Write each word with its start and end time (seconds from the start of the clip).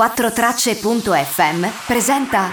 4tracce.fm 0.00 1.66
presenta 1.86 2.48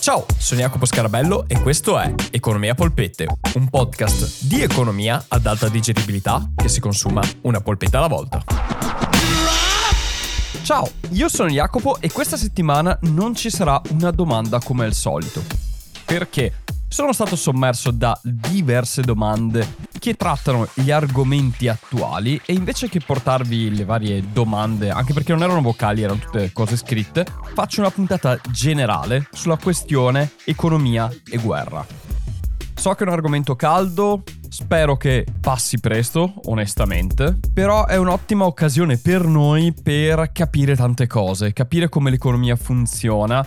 Ciao, 0.00 0.24
sono 0.38 0.60
Jacopo 0.60 0.86
Scarabello 0.86 1.44
e 1.48 1.60
questo 1.60 1.98
è 1.98 2.14
Economia 2.30 2.74
Polpette, 2.74 3.26
un 3.56 3.68
podcast 3.68 4.46
di 4.46 4.62
economia 4.62 5.22
ad 5.28 5.44
alta 5.44 5.68
digeribilità 5.68 6.48
che 6.56 6.70
si 6.70 6.80
consuma 6.80 7.20
una 7.42 7.60
polpetta 7.60 7.98
alla 7.98 8.06
volta. 8.06 8.42
Ciao, 10.62 10.90
io 11.10 11.28
sono 11.28 11.50
Jacopo 11.50 12.00
e 12.00 12.10
questa 12.10 12.38
settimana 12.38 12.98
non 13.02 13.34
ci 13.34 13.50
sarà 13.50 13.78
una 13.90 14.10
domanda 14.12 14.60
come 14.60 14.86
al 14.86 14.94
solito. 14.94 15.42
Perché? 16.06 16.63
Sono 16.94 17.12
stato 17.12 17.34
sommerso 17.34 17.90
da 17.90 18.16
diverse 18.22 19.02
domande 19.02 19.66
che 19.98 20.14
trattano 20.14 20.68
gli 20.74 20.92
argomenti 20.92 21.66
attuali 21.66 22.40
e 22.46 22.52
invece 22.52 22.88
che 22.88 23.00
portarvi 23.04 23.74
le 23.74 23.84
varie 23.84 24.22
domande, 24.32 24.90
anche 24.90 25.12
perché 25.12 25.32
non 25.32 25.42
erano 25.42 25.60
vocali, 25.60 26.02
erano 26.02 26.20
tutte 26.20 26.52
cose 26.52 26.76
scritte, 26.76 27.26
faccio 27.52 27.80
una 27.80 27.90
puntata 27.90 28.38
generale 28.48 29.26
sulla 29.32 29.56
questione 29.56 30.34
economia 30.44 31.10
e 31.28 31.36
guerra. 31.38 31.84
So 32.76 32.92
che 32.92 33.02
è 33.02 33.06
un 33.08 33.12
argomento 33.12 33.56
caldo, 33.56 34.22
spero 34.48 34.96
che 34.96 35.26
passi 35.40 35.80
presto, 35.80 36.34
onestamente, 36.44 37.36
però 37.52 37.86
è 37.86 37.96
un'ottima 37.96 38.44
occasione 38.44 38.98
per 38.98 39.24
noi 39.26 39.74
per 39.74 40.30
capire 40.30 40.76
tante 40.76 41.08
cose, 41.08 41.52
capire 41.52 41.88
come 41.88 42.10
l'economia 42.10 42.54
funziona, 42.54 43.44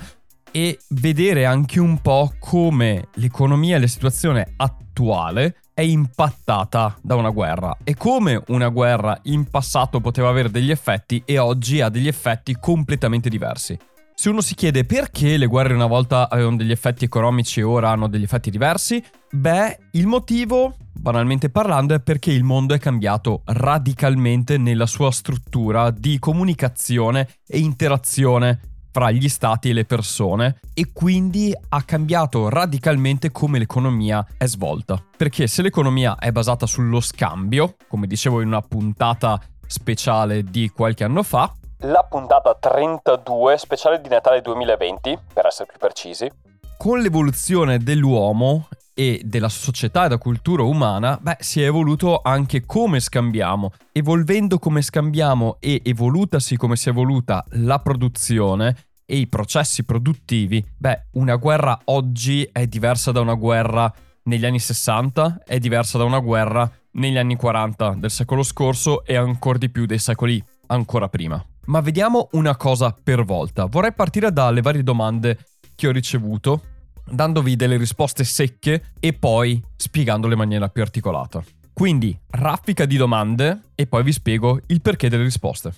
e 0.51 0.79
vedere 0.89 1.45
anche 1.45 1.79
un 1.79 2.01
po' 2.01 2.33
come 2.39 3.07
l'economia 3.15 3.75
e 3.75 3.79
la 3.79 3.87
situazione 3.87 4.53
attuale 4.57 5.55
è 5.73 5.81
impattata 5.81 6.97
da 7.01 7.15
una 7.15 7.29
guerra 7.29 7.77
e 7.83 7.95
come 7.95 8.41
una 8.47 8.69
guerra 8.69 9.19
in 9.23 9.47
passato 9.49 10.01
poteva 10.01 10.29
avere 10.29 10.49
degli 10.49 10.71
effetti 10.71 11.21
e 11.23 11.37
oggi 11.37 11.81
ha 11.81 11.89
degli 11.89 12.07
effetti 12.07 12.57
completamente 12.59 13.29
diversi. 13.29 13.77
Se 14.15 14.29
uno 14.29 14.41
si 14.41 14.55
chiede 14.55 14.83
perché 14.83 15.37
le 15.37 15.45
guerre 15.45 15.75
una 15.75 15.85
volta 15.85 16.27
avevano 16.27 16.55
degli 16.55 16.71
effetti 16.71 17.05
economici 17.05 17.59
e 17.59 17.63
ora 17.63 17.91
hanno 17.91 18.07
degli 18.07 18.23
effetti 18.23 18.49
diversi, 18.49 19.03
beh, 19.29 19.79
il 19.91 20.07
motivo, 20.07 20.75
banalmente 20.91 21.51
parlando, 21.51 21.93
è 21.93 21.99
perché 21.99 22.31
il 22.31 22.43
mondo 22.43 22.73
è 22.73 22.79
cambiato 22.79 23.43
radicalmente 23.45 24.57
nella 24.57 24.87
sua 24.87 25.11
struttura 25.11 25.91
di 25.91 26.17
comunicazione 26.17 27.27
e 27.45 27.59
interazione 27.59 28.76
fra 28.97 29.11
gli 29.11 29.29
stati 29.29 29.69
e 29.69 29.73
le 29.73 29.85
persone 29.85 30.59
e 30.73 30.91
quindi 30.91 31.53
ha 31.69 31.83
cambiato 31.83 32.49
radicalmente 32.49 33.31
come 33.31 33.59
l'economia 33.59 34.25
è 34.39 34.47
svolta. 34.47 34.99
Perché 35.15 35.45
se 35.45 35.61
l'economia 35.61 36.15
è 36.15 36.31
basata 36.31 36.65
sullo 36.65 36.99
scambio, 36.99 37.75
come 37.87 38.07
dicevo 38.07 38.41
in 38.41 38.47
una 38.47 38.63
puntata 38.63 39.39
speciale 39.67 40.41
di 40.41 40.69
qualche 40.69 41.03
anno 41.03 41.21
fa, 41.21 41.53
la 41.81 42.07
puntata 42.09 42.55
32 42.55 43.59
speciale 43.59 44.01
di 44.01 44.09
Natale 44.09 44.41
2020, 44.41 45.19
per 45.31 45.45
essere 45.45 45.67
più 45.69 45.77
precisi, 45.77 46.27
con 46.75 46.99
l'evoluzione 46.99 47.77
dell'uomo 47.77 48.67
e 48.99 49.21
della 49.23 49.47
società 49.47 50.05
e 50.05 50.07
della 50.07 50.19
cultura 50.19 50.63
umana, 50.63 51.19
beh, 51.21 51.37
si 51.39 51.61
è 51.61 51.67
evoluto 51.67 52.19
anche 52.23 52.65
come 52.65 52.99
scambiamo. 52.99 53.73
Evolvendo 53.91 54.57
come 54.57 54.81
scambiamo 54.81 55.57
e 55.59 55.81
evolutasi 55.85 56.57
come 56.57 56.75
si 56.75 56.89
è 56.89 56.91
evoluta 56.91 57.45
la 57.49 57.77
produzione, 57.77 58.86
e 59.09 59.17
i 59.17 59.27
processi 59.27 59.85
produttivi, 59.85 60.63
beh, 60.77 61.07
una 61.13 61.37
guerra 61.37 61.79
oggi 61.85 62.47
è 62.51 62.67
diversa 62.67 63.11
da 63.11 63.21
una 63.21 63.35
guerra 63.35 63.91
negli 64.23 64.45
anni 64.45 64.59
60, 64.59 65.43
è 65.45 65.57
diversa 65.57 65.97
da 65.97 66.03
una 66.03 66.19
guerra 66.19 66.69
negli 66.91 67.17
anni 67.17 67.37
40 67.37 67.95
del 67.97 68.11
secolo 68.11 68.43
scorso 68.43 69.05
e 69.05 69.15
ancora 69.15 69.57
di 69.57 69.69
più 69.69 69.85
dei 69.85 69.97
secoli 69.97 70.43
ancora 70.67 71.07
prima. 71.07 71.43
Ma 71.67 71.79
vediamo 71.79 72.27
una 72.33 72.57
cosa 72.57 72.93
per 73.01 73.23
volta. 73.23 73.65
Vorrei 73.65 73.93
partire 73.93 74.31
dalle 74.31 74.61
varie 74.61 74.83
domande 74.83 75.37
che 75.73 75.87
ho 75.87 75.91
ricevuto, 75.91 76.63
dandovi 77.09 77.55
delle 77.55 77.77
risposte 77.77 78.25
secche 78.25 78.93
e 78.99 79.13
poi 79.13 79.63
spiegandole 79.75 80.33
in 80.33 80.39
maniera 80.39 80.67
più 80.67 80.81
articolata. 80.81 81.41
Quindi, 81.71 82.17
raffica 82.31 82.85
di 82.85 82.97
domande 82.97 83.69
e 83.75 83.87
poi 83.87 84.03
vi 84.03 84.11
spiego 84.11 84.59
il 84.67 84.81
perché 84.81 85.09
delle 85.09 85.23
risposte. 85.23 85.73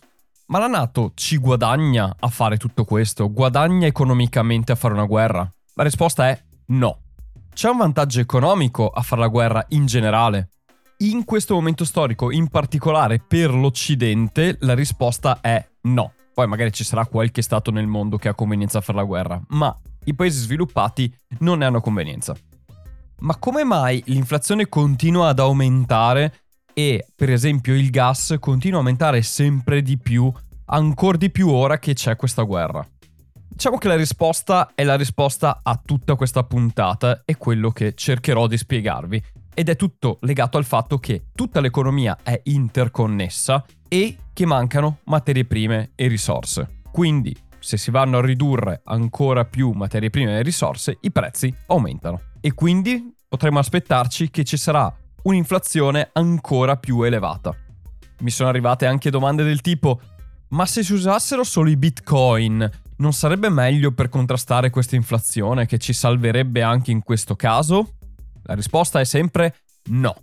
Ma 0.49 0.57
la 0.57 0.65
Nato 0.65 1.11
ci 1.13 1.37
guadagna 1.37 2.15
a 2.19 2.27
fare 2.27 2.57
tutto 2.57 2.83
questo? 2.83 3.31
Guadagna 3.31 3.85
economicamente 3.85 4.71
a 4.71 4.75
fare 4.75 4.95
una 4.95 5.05
guerra? 5.05 5.47
La 5.75 5.83
risposta 5.83 6.27
è 6.27 6.43
no. 6.69 7.01
C'è 7.53 7.69
un 7.69 7.77
vantaggio 7.77 8.19
economico 8.19 8.89
a 8.89 9.03
fare 9.03 9.21
la 9.21 9.27
guerra 9.27 9.63
in 9.69 9.85
generale? 9.85 10.53
In 11.01 11.23
questo 11.23 11.53
momento 11.53 11.85
storico, 11.85 12.31
in 12.31 12.47
particolare 12.47 13.19
per 13.19 13.53
l'Occidente, 13.53 14.57
la 14.61 14.73
risposta 14.73 15.39
è 15.39 15.63
no. 15.81 16.13
Poi 16.33 16.47
magari 16.47 16.71
ci 16.71 16.83
sarà 16.83 17.05
qualche 17.05 17.43
stato 17.43 17.69
nel 17.69 17.85
mondo 17.85 18.17
che 18.17 18.29
ha 18.29 18.33
convenienza 18.33 18.79
a 18.79 18.81
fare 18.81 18.97
la 18.97 19.03
guerra, 19.03 19.39
ma 19.49 19.79
i 20.05 20.15
paesi 20.15 20.39
sviluppati 20.39 21.15
non 21.41 21.59
ne 21.59 21.65
hanno 21.65 21.79
convenienza. 21.79 22.35
Ma 23.19 23.37
come 23.37 23.63
mai 23.63 24.01
l'inflazione 24.07 24.67
continua 24.67 25.27
ad 25.27 25.37
aumentare 25.37 26.33
e 26.79 27.07
per 27.13 27.29
esempio 27.29 27.75
il 27.75 27.89
gas 27.89 28.37
continua 28.39 28.77
a 28.77 28.79
aumentare 28.79 29.21
sempre 29.21 29.81
di 29.81 29.97
più, 29.97 30.31
ancora 30.67 31.17
di 31.17 31.29
più 31.29 31.49
ora 31.49 31.77
che 31.77 31.93
c'è 31.93 32.15
questa 32.15 32.43
guerra. 32.43 32.87
Diciamo 33.49 33.77
che 33.77 33.89
la 33.89 33.97
risposta 33.97 34.71
è 34.73 34.85
la 34.85 34.95
risposta 34.95 35.59
a 35.61 35.81
tutta 35.83 36.15
questa 36.15 36.43
puntata 36.43 37.23
e 37.25 37.35
quello 37.35 37.71
che 37.71 37.95
cercherò 37.95 38.47
di 38.47 38.55
spiegarvi. 38.55 39.21
Ed 39.53 39.67
è 39.67 39.75
tutto 39.75 40.19
legato 40.21 40.57
al 40.57 40.63
fatto 40.63 40.99
che 40.99 41.25
tutta 41.35 41.59
l'economia 41.59 42.17
è 42.23 42.39
interconnessa 42.45 43.65
e 43.89 44.15
che 44.31 44.45
mancano 44.45 44.99
materie 45.05 45.43
prime 45.43 45.91
e 45.95 46.07
risorse. 46.07 46.79
Quindi, 46.89 47.35
se 47.59 47.75
si 47.75 47.91
vanno 47.91 48.19
a 48.19 48.21
ridurre 48.21 48.79
ancora 48.85 49.43
più 49.43 49.71
materie 49.71 50.09
prime 50.09 50.39
e 50.39 50.43
risorse, 50.43 50.97
i 51.01 51.11
prezzi 51.11 51.53
aumentano. 51.67 52.21
E 52.39 52.53
quindi 52.53 53.13
potremmo 53.27 53.59
aspettarci 53.59 54.29
che 54.29 54.45
ci 54.45 54.55
sarà 54.55 54.95
un'inflazione 55.23 56.09
ancora 56.13 56.77
più 56.77 57.01
elevata. 57.03 57.55
Mi 58.19 58.29
sono 58.29 58.49
arrivate 58.49 58.85
anche 58.85 59.09
domande 59.09 59.43
del 59.43 59.61
tipo 59.61 59.99
ma 60.49 60.65
se 60.65 60.83
si 60.83 60.93
usassero 60.93 61.43
solo 61.43 61.69
i 61.69 61.77
bitcoin, 61.77 62.67
non 62.97 63.13
sarebbe 63.13 63.49
meglio 63.49 63.91
per 63.91 64.09
contrastare 64.09 64.69
questa 64.69 64.95
inflazione 64.95 65.65
che 65.65 65.77
ci 65.77 65.93
salverebbe 65.93 66.63
anche 66.63 66.91
in 66.91 67.03
questo 67.03 67.35
caso? 67.35 67.97
La 68.43 68.55
risposta 68.55 68.99
è 68.99 69.03
sempre 69.03 69.57
no. 69.89 70.15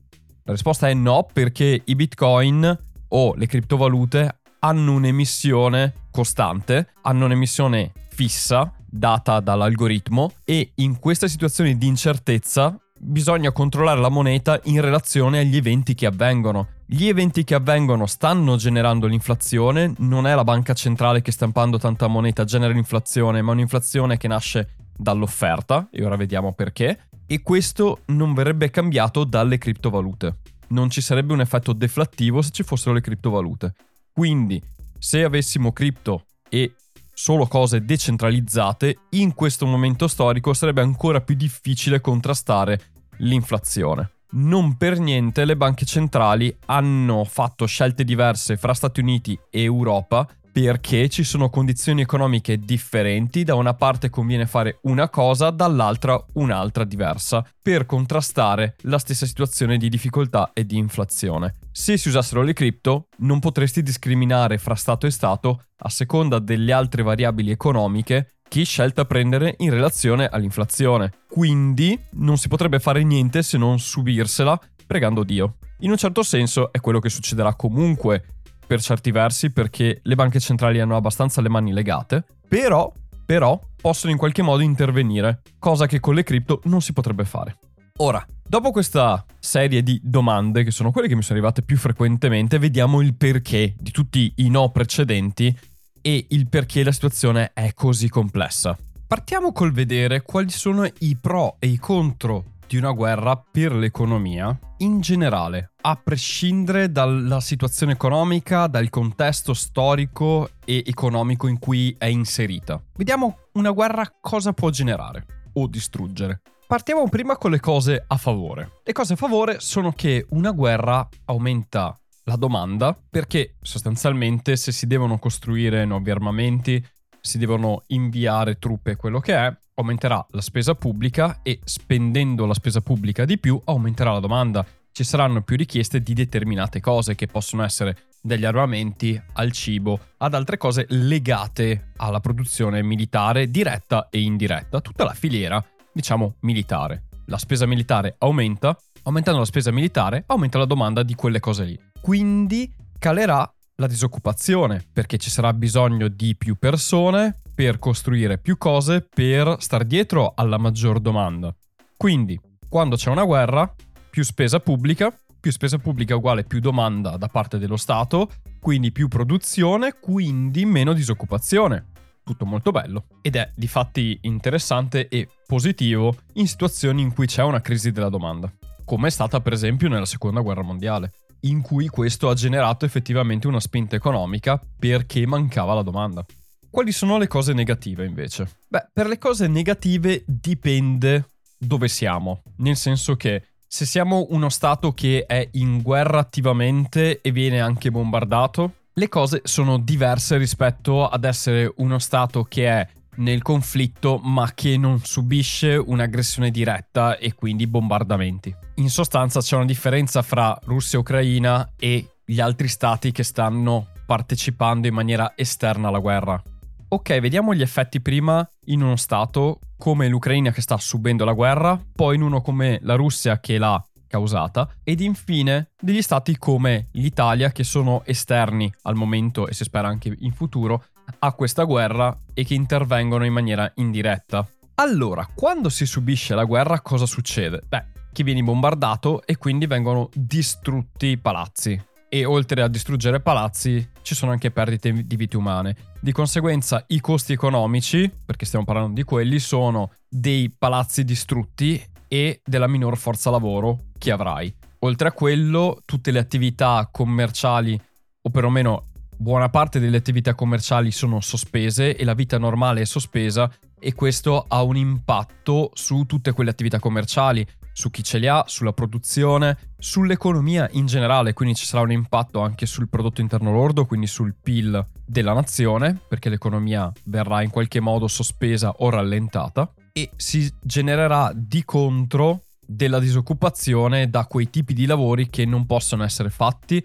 La 0.42 0.52
risposta 0.52 0.88
è 0.88 0.94
no 0.94 1.26
perché 1.32 1.80
i 1.84 1.94
bitcoin 1.94 2.78
o 3.08 3.34
le 3.34 3.46
criptovalute 3.46 4.40
hanno 4.60 4.92
un'emissione 4.94 5.94
costante, 6.10 6.94
hanno 7.02 7.26
un'emissione 7.26 7.92
fissa 8.08 8.72
data 8.84 9.38
dall'algoritmo 9.38 10.32
e 10.44 10.72
in 10.76 10.98
queste 10.98 11.28
situazioni 11.28 11.78
di 11.78 11.86
incertezza 11.86 12.76
bisogna 12.98 13.52
controllare 13.52 14.00
la 14.00 14.08
moneta 14.08 14.60
in 14.64 14.80
relazione 14.80 15.40
agli 15.40 15.56
eventi 15.56 15.94
che 15.94 16.06
avvengono. 16.06 16.68
Gli 16.86 17.06
eventi 17.06 17.44
che 17.44 17.54
avvengono 17.54 18.06
stanno 18.06 18.56
generando 18.56 19.06
l'inflazione, 19.06 19.92
non 19.98 20.26
è 20.26 20.34
la 20.34 20.44
banca 20.44 20.72
centrale 20.74 21.22
che 21.22 21.32
stampando 21.32 21.78
tanta 21.78 22.06
moneta 22.06 22.44
genera 22.44 22.72
l'inflazione, 22.72 23.42
ma 23.42 23.52
un'inflazione 23.52 24.16
che 24.16 24.28
nasce 24.28 24.70
dall'offerta, 24.96 25.88
e 25.90 26.04
ora 26.04 26.16
vediamo 26.16 26.52
perché, 26.52 27.08
e 27.26 27.42
questo 27.42 28.00
non 28.06 28.34
verrebbe 28.34 28.70
cambiato 28.70 29.24
dalle 29.24 29.58
criptovalute. 29.58 30.36
Non 30.68 30.90
ci 30.90 31.00
sarebbe 31.00 31.32
un 31.32 31.40
effetto 31.40 31.72
deflattivo 31.72 32.40
se 32.42 32.50
ci 32.50 32.62
fossero 32.62 32.94
le 32.94 33.00
criptovalute. 33.00 33.74
Quindi, 34.12 34.62
se 34.98 35.24
avessimo 35.24 35.72
cripto 35.72 36.26
e 36.48 36.72
solo 37.18 37.46
cose 37.46 37.82
decentralizzate, 37.82 38.98
in 39.12 39.32
questo 39.32 39.64
momento 39.64 40.06
storico 40.06 40.52
sarebbe 40.52 40.82
ancora 40.82 41.22
più 41.22 41.34
difficile 41.34 42.02
contrastare 42.02 42.78
l'inflazione. 43.20 44.10
Non 44.32 44.76
per 44.76 44.98
niente 44.98 45.46
le 45.46 45.56
banche 45.56 45.86
centrali 45.86 46.54
hanno 46.66 47.24
fatto 47.24 47.64
scelte 47.64 48.04
diverse 48.04 48.58
fra 48.58 48.74
Stati 48.74 49.00
Uniti 49.00 49.38
e 49.50 49.62
Europa 49.62 50.28
perché 50.58 51.10
ci 51.10 51.22
sono 51.22 51.50
condizioni 51.50 52.00
economiche 52.00 52.56
differenti, 52.56 53.44
da 53.44 53.56
una 53.56 53.74
parte 53.74 54.08
conviene 54.08 54.46
fare 54.46 54.78
una 54.84 55.10
cosa, 55.10 55.50
dall'altra 55.50 56.18
un'altra 56.32 56.84
diversa, 56.84 57.46
per 57.60 57.84
contrastare 57.84 58.76
la 58.84 58.96
stessa 58.96 59.26
situazione 59.26 59.76
di 59.76 59.90
difficoltà 59.90 60.52
e 60.54 60.64
di 60.64 60.78
inflazione. 60.78 61.56
Se 61.70 61.98
si 61.98 62.08
usassero 62.08 62.40
le 62.40 62.54
cripto, 62.54 63.08
non 63.18 63.38
potresti 63.38 63.82
discriminare 63.82 64.56
fra 64.56 64.74
Stato 64.74 65.06
e 65.06 65.10
Stato 65.10 65.64
a 65.76 65.90
seconda 65.90 66.38
delle 66.38 66.72
altre 66.72 67.02
variabili 67.02 67.50
economiche 67.50 68.36
chi 68.48 68.64
scelta 68.64 69.04
prendere 69.04 69.56
in 69.58 69.68
relazione 69.68 70.26
all'inflazione. 70.26 71.12
Quindi 71.28 72.00
non 72.12 72.38
si 72.38 72.48
potrebbe 72.48 72.80
fare 72.80 73.04
niente 73.04 73.42
se 73.42 73.58
non 73.58 73.78
subirsela 73.78 74.58
pregando 74.86 75.22
Dio. 75.22 75.56
In 75.80 75.90
un 75.90 75.98
certo 75.98 76.22
senso 76.22 76.72
è 76.72 76.80
quello 76.80 77.00
che 77.00 77.10
succederà 77.10 77.54
comunque 77.54 78.35
per 78.66 78.80
certi 78.80 79.10
versi 79.10 79.50
perché 79.50 80.00
le 80.02 80.14
banche 80.14 80.40
centrali 80.40 80.80
hanno 80.80 80.96
abbastanza 80.96 81.40
le 81.40 81.48
mani 81.48 81.72
legate, 81.72 82.24
però, 82.48 82.92
però 83.24 83.60
possono 83.80 84.12
in 84.12 84.18
qualche 84.18 84.42
modo 84.42 84.62
intervenire, 84.62 85.42
cosa 85.58 85.86
che 85.86 86.00
con 86.00 86.14
le 86.14 86.22
cripto 86.22 86.60
non 86.64 86.80
si 86.80 86.92
potrebbe 86.92 87.24
fare. 87.24 87.58
Ora, 87.98 88.26
dopo 88.46 88.72
questa 88.72 89.24
serie 89.38 89.82
di 89.82 89.98
domande, 90.02 90.64
che 90.64 90.70
sono 90.70 90.90
quelle 90.90 91.08
che 91.08 91.14
mi 91.14 91.22
sono 91.22 91.38
arrivate 91.38 91.62
più 91.62 91.76
frequentemente, 91.76 92.58
vediamo 92.58 93.00
il 93.00 93.14
perché 93.14 93.74
di 93.78 93.90
tutti 93.90 94.32
i 94.36 94.50
no 94.50 94.70
precedenti 94.70 95.56
e 96.02 96.26
il 96.30 96.48
perché 96.48 96.84
la 96.84 96.92
situazione 96.92 97.52
è 97.54 97.72
così 97.74 98.08
complessa. 98.08 98.76
Partiamo 99.06 99.52
col 99.52 99.72
vedere 99.72 100.22
quali 100.22 100.50
sono 100.50 100.84
i 100.98 101.16
pro 101.16 101.56
e 101.58 101.68
i 101.68 101.78
contro 101.78 102.55
di 102.66 102.76
una 102.76 102.90
guerra 102.92 103.36
per 103.36 103.72
l'economia 103.72 104.58
in 104.78 105.00
generale, 105.00 105.72
a 105.82 105.98
prescindere 106.02 106.90
dalla 106.90 107.40
situazione 107.40 107.92
economica, 107.92 108.66
dal 108.66 108.90
contesto 108.90 109.54
storico 109.54 110.50
e 110.64 110.82
economico 110.86 111.46
in 111.46 111.58
cui 111.58 111.94
è 111.98 112.06
inserita. 112.06 112.82
Vediamo 112.96 113.38
una 113.52 113.70
guerra 113.70 114.12
cosa 114.20 114.52
può 114.52 114.70
generare 114.70 115.50
o 115.54 115.66
distruggere. 115.66 116.42
Partiamo 116.66 117.08
prima 117.08 117.36
con 117.36 117.52
le 117.52 117.60
cose 117.60 118.04
a 118.06 118.16
favore. 118.16 118.80
Le 118.82 118.92
cose 118.92 119.12
a 119.12 119.16
favore 119.16 119.60
sono 119.60 119.92
che 119.92 120.26
una 120.30 120.50
guerra 120.50 121.08
aumenta 121.26 121.98
la 122.24 122.36
domanda 122.36 122.98
perché 123.08 123.54
sostanzialmente 123.62 124.56
se 124.56 124.72
si 124.72 124.86
devono 124.86 125.18
costruire 125.18 125.84
nuovi 125.84 126.10
armamenti, 126.10 126.84
si 127.26 127.38
devono 127.38 127.82
inviare 127.88 128.58
truppe, 128.58 128.96
quello 128.96 129.20
che 129.20 129.34
è, 129.34 129.54
aumenterà 129.74 130.24
la 130.30 130.40
spesa 130.40 130.74
pubblica 130.74 131.40
e 131.42 131.60
spendendo 131.64 132.46
la 132.46 132.54
spesa 132.54 132.80
pubblica 132.80 133.24
di 133.24 133.38
più 133.38 133.60
aumenterà 133.64 134.12
la 134.12 134.20
domanda. 134.20 134.64
Ci 134.90 135.04
saranno 135.04 135.42
più 135.42 135.56
richieste 135.56 136.00
di 136.00 136.14
determinate 136.14 136.80
cose 136.80 137.14
che 137.14 137.26
possono 137.26 137.62
essere 137.62 138.04
dagli 138.22 138.46
armamenti 138.46 139.20
al 139.34 139.52
cibo, 139.52 140.00
ad 140.16 140.32
altre 140.32 140.56
cose 140.56 140.86
legate 140.88 141.92
alla 141.96 142.20
produzione 142.20 142.82
militare 142.82 143.50
diretta 143.50 144.08
e 144.08 144.20
indiretta, 144.20 144.80
tutta 144.80 145.04
la 145.04 145.12
filiera 145.12 145.62
diciamo, 145.96 146.34
militare. 146.40 147.04
La 147.26 147.38
spesa 147.38 147.64
militare 147.64 148.16
aumenta, 148.18 148.76
aumentando 149.04 149.40
la 149.40 149.46
spesa 149.46 149.70
militare 149.70 150.24
aumenta 150.26 150.58
la 150.58 150.66
domanda 150.66 151.02
di 151.02 151.14
quelle 151.14 151.40
cose 151.40 151.64
lì. 151.64 151.80
Quindi 152.00 152.70
calerà 152.98 153.50
la 153.76 153.86
disoccupazione, 153.86 154.82
perché 154.92 155.18
ci 155.18 155.30
sarà 155.30 155.52
bisogno 155.52 156.08
di 156.08 156.34
più 156.36 156.56
persone 156.56 157.40
per 157.54 157.78
costruire 157.78 158.38
più 158.38 158.56
cose, 158.56 159.02
per 159.02 159.56
star 159.58 159.84
dietro 159.84 160.32
alla 160.34 160.58
maggior 160.58 160.98
domanda. 161.00 161.54
Quindi, 161.96 162.38
quando 162.68 162.96
c'è 162.96 163.10
una 163.10 163.24
guerra, 163.24 163.72
più 164.10 164.22
spesa 164.22 164.60
pubblica, 164.60 165.16
più 165.38 165.50
spesa 165.50 165.78
pubblica 165.78 166.16
uguale 166.16 166.44
più 166.44 166.60
domanda 166.60 167.16
da 167.16 167.28
parte 167.28 167.58
dello 167.58 167.76
Stato, 167.76 168.30
quindi 168.60 168.92
più 168.92 169.08
produzione, 169.08 169.94
quindi 170.00 170.64
meno 170.64 170.92
disoccupazione. 170.92 171.92
Tutto 172.24 172.44
molto 172.44 172.72
bello. 172.72 173.06
Ed 173.22 173.36
è 173.36 173.52
di 173.54 173.68
fatti 173.68 174.18
interessante 174.22 175.08
e 175.08 175.28
positivo 175.46 176.16
in 176.34 176.48
situazioni 176.48 177.02
in 177.02 177.12
cui 177.12 177.26
c'è 177.26 177.42
una 177.42 177.60
crisi 177.60 177.92
della 177.92 178.08
domanda, 178.08 178.52
come 178.84 179.08
è 179.08 179.10
stata 179.10 179.40
per 179.40 179.52
esempio 179.52 179.88
nella 179.88 180.06
seconda 180.06 180.40
guerra 180.40 180.62
mondiale, 180.62 181.12
in 181.40 181.60
cui 181.62 181.88
questo 181.88 182.28
ha 182.28 182.34
generato 182.34 182.84
effettivamente 182.84 183.46
una 183.46 183.60
spinta 183.60 183.96
economica 183.96 184.60
perché 184.78 185.26
mancava 185.26 185.74
la 185.74 185.82
domanda. 185.82 186.24
Quali 186.70 186.92
sono 186.92 187.18
le 187.18 187.26
cose 187.26 187.52
negative 187.52 188.04
invece? 188.04 188.48
Beh, 188.68 188.88
per 188.92 189.06
le 189.06 189.18
cose 189.18 189.46
negative 189.46 190.22
dipende 190.26 191.30
dove 191.58 191.88
siamo, 191.88 192.42
nel 192.58 192.76
senso 192.76 193.16
che 193.16 193.42
se 193.66 193.84
siamo 193.84 194.26
uno 194.30 194.48
Stato 194.48 194.92
che 194.92 195.24
è 195.26 195.48
in 195.52 195.82
guerra 195.82 196.18
attivamente 196.18 197.20
e 197.20 197.32
viene 197.32 197.60
anche 197.60 197.90
bombardato, 197.90 198.74
le 198.92 199.08
cose 199.08 199.42
sono 199.44 199.78
diverse 199.78 200.36
rispetto 200.38 201.06
ad 201.08 201.24
essere 201.24 201.72
uno 201.76 201.98
Stato 201.98 202.44
che 202.44 202.66
è 202.66 202.88
nel 203.16 203.42
conflitto 203.42 204.18
ma 204.22 204.52
che 204.54 204.76
non 204.76 205.00
subisce 205.00 205.76
un'aggressione 205.76 206.50
diretta 206.50 207.18
e 207.18 207.34
quindi 207.34 207.66
bombardamenti. 207.66 208.54
In 208.76 208.90
sostanza 208.90 209.40
c'è 209.40 209.56
una 209.56 209.64
differenza 209.64 210.22
fra 210.22 210.58
Russia 210.64 210.98
e 210.98 211.00
Ucraina 211.00 211.72
e 211.76 212.10
gli 212.24 212.40
altri 212.40 212.68
stati 212.68 213.12
che 213.12 213.22
stanno 213.22 213.88
partecipando 214.04 214.86
in 214.86 214.94
maniera 214.94 215.32
esterna 215.36 215.88
alla 215.88 215.98
guerra. 215.98 216.40
Ok, 216.88 217.18
vediamo 217.18 217.52
gli 217.52 217.62
effetti 217.62 218.00
prima 218.00 218.48
in 218.66 218.82
uno 218.82 218.96
stato 218.96 219.58
come 219.76 220.08
l'Ucraina 220.08 220.52
che 220.52 220.60
sta 220.60 220.76
subendo 220.76 221.24
la 221.24 221.32
guerra, 221.32 221.80
poi 221.94 222.14
in 222.14 222.22
uno 222.22 222.40
come 222.40 222.78
la 222.82 222.94
Russia 222.94 223.40
che 223.40 223.58
l'ha 223.58 223.84
causata 224.06 224.68
ed 224.84 225.00
infine 225.00 225.70
degli 225.80 226.00
stati 226.00 226.38
come 226.38 226.88
l'Italia 226.92 227.50
che 227.50 227.64
sono 227.64 228.04
esterni 228.04 228.72
al 228.82 228.94
momento 228.94 229.48
e 229.48 229.54
si 229.54 229.64
spera 229.64 229.88
anche 229.88 230.14
in 230.20 230.32
futuro 230.32 230.84
a 231.18 231.32
questa 231.32 231.64
guerra 231.64 232.16
e 232.34 232.44
che 232.44 232.54
intervengono 232.54 233.24
in 233.24 233.32
maniera 233.32 233.70
indiretta. 233.76 234.46
Allora, 234.76 235.28
quando 235.34 235.68
si 235.68 235.86
subisce 235.86 236.34
la 236.34 236.44
guerra 236.44 236.80
cosa 236.80 237.06
succede? 237.06 237.62
Beh, 237.66 237.84
che 238.12 238.22
viene 238.22 238.42
bombardato 238.42 239.22
e 239.26 239.36
quindi 239.36 239.66
vengono 239.66 240.08
distrutti 240.14 241.06
i 241.06 241.18
palazzi. 241.18 241.82
E 242.08 242.24
oltre 242.24 242.62
a 242.62 242.68
distruggere 242.68 243.20
palazzi 243.20 243.90
ci 244.02 244.14
sono 244.14 244.32
anche 244.32 244.50
perdite 244.50 245.06
di 245.06 245.16
vite 245.16 245.36
umane. 245.36 245.76
Di 246.00 246.12
conseguenza 246.12 246.84
i 246.88 247.00
costi 247.00 247.32
economici, 247.32 248.10
perché 248.24 248.46
stiamo 248.46 248.64
parlando 248.64 248.94
di 248.94 249.02
quelli, 249.02 249.38
sono 249.38 249.92
dei 250.08 250.50
palazzi 250.50 251.04
distrutti 251.04 251.82
e 252.08 252.40
della 252.44 252.68
minor 252.68 252.96
forza 252.96 253.30
lavoro 253.30 253.86
che 253.98 254.12
avrai. 254.12 254.54
Oltre 254.80 255.08
a 255.08 255.12
quello, 255.12 255.82
tutte 255.84 256.10
le 256.10 256.18
attività 256.18 256.88
commerciali, 256.90 257.78
o 258.22 258.30
perlomeno 258.30 258.92
buona 259.16 259.48
parte 259.48 259.80
delle 259.80 259.96
attività 259.96 260.34
commerciali 260.34 260.90
sono 260.90 261.20
sospese 261.20 261.96
e 261.96 262.04
la 262.04 262.14
vita 262.14 262.38
normale 262.38 262.82
è 262.82 262.84
sospesa 262.84 263.50
e 263.78 263.94
questo 263.94 264.44
ha 264.46 264.62
un 264.62 264.76
impatto 264.76 265.70
su 265.74 266.04
tutte 266.04 266.32
quelle 266.32 266.50
attività 266.50 266.78
commerciali, 266.78 267.46
su 267.72 267.90
chi 267.90 268.02
ce 268.02 268.18
li 268.18 268.26
ha, 268.26 268.44
sulla 268.46 268.72
produzione, 268.72 269.58
sull'economia 269.78 270.68
in 270.72 270.86
generale, 270.86 271.34
quindi 271.34 271.54
ci 271.54 271.66
sarà 271.66 271.82
un 271.82 271.92
impatto 271.92 272.40
anche 272.40 272.64
sul 272.66 272.88
prodotto 272.88 273.20
interno 273.20 273.52
lordo, 273.52 273.84
quindi 273.84 274.06
sul 274.06 274.34
PIL 274.34 274.84
della 275.04 275.34
nazione, 275.34 276.00
perché 276.08 276.30
l'economia 276.30 276.90
verrà 277.04 277.42
in 277.42 277.50
qualche 277.50 277.80
modo 277.80 278.08
sospesa 278.08 278.70
o 278.78 278.88
rallentata. 278.88 279.70
E 279.92 280.10
si 280.16 280.50
genererà 280.62 281.32
di 281.34 281.64
contro 281.64 282.44
della 282.66 282.98
disoccupazione 282.98 284.10
da 284.10 284.26
quei 284.26 284.50
tipi 284.50 284.74
di 284.74 284.86
lavori 284.86 285.28
che 285.28 285.44
non 285.44 285.66
possono 285.66 286.02
essere 286.02 286.30
fatti 286.30 286.84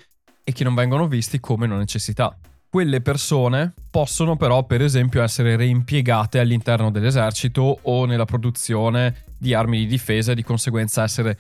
e 0.51 0.53
che 0.53 0.63
non 0.63 0.75
vengono 0.75 1.07
visti 1.07 1.39
come 1.39 1.65
una 1.65 1.77
necessità. 1.77 2.37
Quelle 2.69 3.01
persone 3.01 3.73
possono 3.89 4.37
però 4.37 4.65
per 4.65 4.81
esempio 4.81 5.23
essere 5.23 5.55
reimpiegate 5.55 6.39
all'interno 6.39 6.91
dell'esercito 6.91 7.79
o 7.81 8.05
nella 8.05 8.25
produzione 8.25 9.25
di 9.37 9.53
armi 9.53 9.79
di 9.79 9.87
difesa 9.87 10.31
e 10.31 10.35
di 10.35 10.43
conseguenza 10.43 11.03
essere 11.03 11.39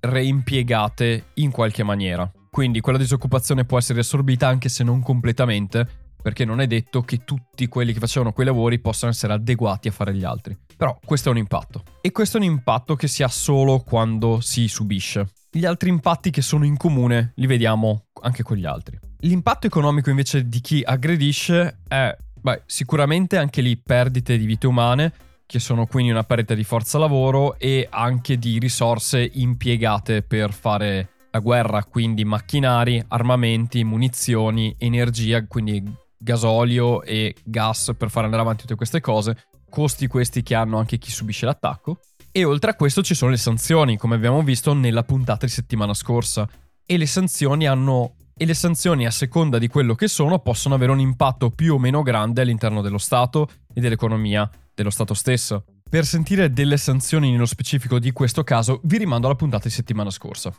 reimpiegate 0.00 1.24
in 1.34 1.50
qualche 1.50 1.82
maniera. 1.82 2.30
Quindi 2.50 2.80
quella 2.80 2.98
disoccupazione 2.98 3.64
può 3.64 3.78
essere 3.78 4.00
assorbita 4.00 4.48
anche 4.48 4.68
se 4.68 4.84
non 4.84 5.02
completamente 5.02 5.86
perché 6.20 6.44
non 6.44 6.60
è 6.60 6.66
detto 6.66 7.00
che 7.02 7.24
tutti 7.24 7.66
quelli 7.66 7.92
che 7.92 7.98
facevano 7.98 8.32
quei 8.32 8.46
lavori 8.46 8.78
possano 8.78 9.12
essere 9.12 9.32
adeguati 9.32 9.88
a 9.88 9.92
fare 9.92 10.14
gli 10.14 10.24
altri. 10.24 10.56
Però 10.76 10.98
questo 11.04 11.28
è 11.28 11.32
un 11.32 11.38
impatto. 11.38 11.82
E 12.00 12.12
questo 12.12 12.36
è 12.36 12.40
un 12.40 12.46
impatto 12.46 12.94
che 12.94 13.08
si 13.08 13.22
ha 13.22 13.28
solo 13.28 13.80
quando 13.80 14.40
si 14.40 14.68
subisce. 14.68 15.28
Gli 15.52 15.64
altri 15.64 15.88
impatti 15.88 16.30
che 16.30 16.42
sono 16.42 16.64
in 16.64 16.76
comune 16.76 17.32
li 17.36 17.46
vediamo 17.46 18.04
anche 18.22 18.42
con 18.42 18.56
gli 18.56 18.64
altri. 18.64 18.98
L'impatto 19.20 19.66
economico 19.66 20.10
invece 20.10 20.48
di 20.48 20.60
chi 20.60 20.82
aggredisce 20.84 21.80
è, 21.86 22.16
beh, 22.40 22.62
sicuramente 22.66 23.36
anche 23.36 23.60
lì 23.60 23.76
perdite 23.76 24.38
di 24.38 24.46
vite 24.46 24.66
umane, 24.66 25.12
che 25.46 25.58
sono 25.58 25.86
quindi 25.86 26.12
una 26.12 26.22
perdita 26.22 26.54
di 26.54 26.62
forza 26.62 26.96
lavoro 26.96 27.58
e 27.58 27.88
anche 27.90 28.38
di 28.38 28.58
risorse 28.58 29.28
impiegate 29.32 30.22
per 30.22 30.52
fare 30.52 31.08
la 31.32 31.40
guerra, 31.40 31.84
quindi 31.84 32.24
macchinari, 32.24 33.04
armamenti, 33.08 33.82
munizioni, 33.84 34.74
energia, 34.78 35.44
quindi 35.46 35.82
gasolio 36.16 37.02
e 37.02 37.34
gas 37.42 37.94
per 37.96 38.10
fare 38.10 38.26
andare 38.26 38.42
avanti 38.42 38.62
tutte 38.62 38.74
queste 38.76 39.00
cose, 39.00 39.36
costi 39.68 40.06
questi 40.06 40.42
che 40.42 40.54
hanno 40.54 40.78
anche 40.78 40.98
chi 40.98 41.10
subisce 41.10 41.46
l'attacco. 41.46 41.98
E 42.32 42.44
oltre 42.44 42.70
a 42.70 42.74
questo 42.74 43.02
ci 43.02 43.14
sono 43.14 43.32
le 43.32 43.36
sanzioni, 43.36 43.96
come 43.96 44.14
abbiamo 44.14 44.42
visto 44.42 44.72
nella 44.72 45.02
puntata 45.02 45.46
di 45.46 45.52
settimana 45.52 45.94
scorsa. 45.94 46.48
E 46.90 46.96
le 46.96 47.06
sanzioni 47.06 47.68
hanno. 47.68 48.16
E 48.36 48.44
le 48.44 48.52
sanzioni, 48.52 49.06
a 49.06 49.12
seconda 49.12 49.58
di 49.58 49.68
quello 49.68 49.94
che 49.94 50.08
sono, 50.08 50.40
possono 50.40 50.74
avere 50.74 50.90
un 50.90 50.98
impatto 50.98 51.50
più 51.50 51.74
o 51.74 51.78
meno 51.78 52.02
grande 52.02 52.40
all'interno 52.40 52.82
dello 52.82 52.98
Stato 52.98 53.48
e 53.72 53.80
dell'economia 53.80 54.50
dello 54.74 54.90
Stato 54.90 55.14
stesso. 55.14 55.66
Per 55.88 56.04
sentire 56.04 56.52
delle 56.52 56.76
sanzioni 56.76 57.30
nello 57.30 57.46
specifico 57.46 58.00
di 58.00 58.10
questo 58.10 58.42
caso, 58.42 58.80
vi 58.82 58.98
rimando 58.98 59.28
alla 59.28 59.36
puntata 59.36 59.68
di 59.68 59.72
settimana 59.72 60.10
scorsa. 60.10 60.52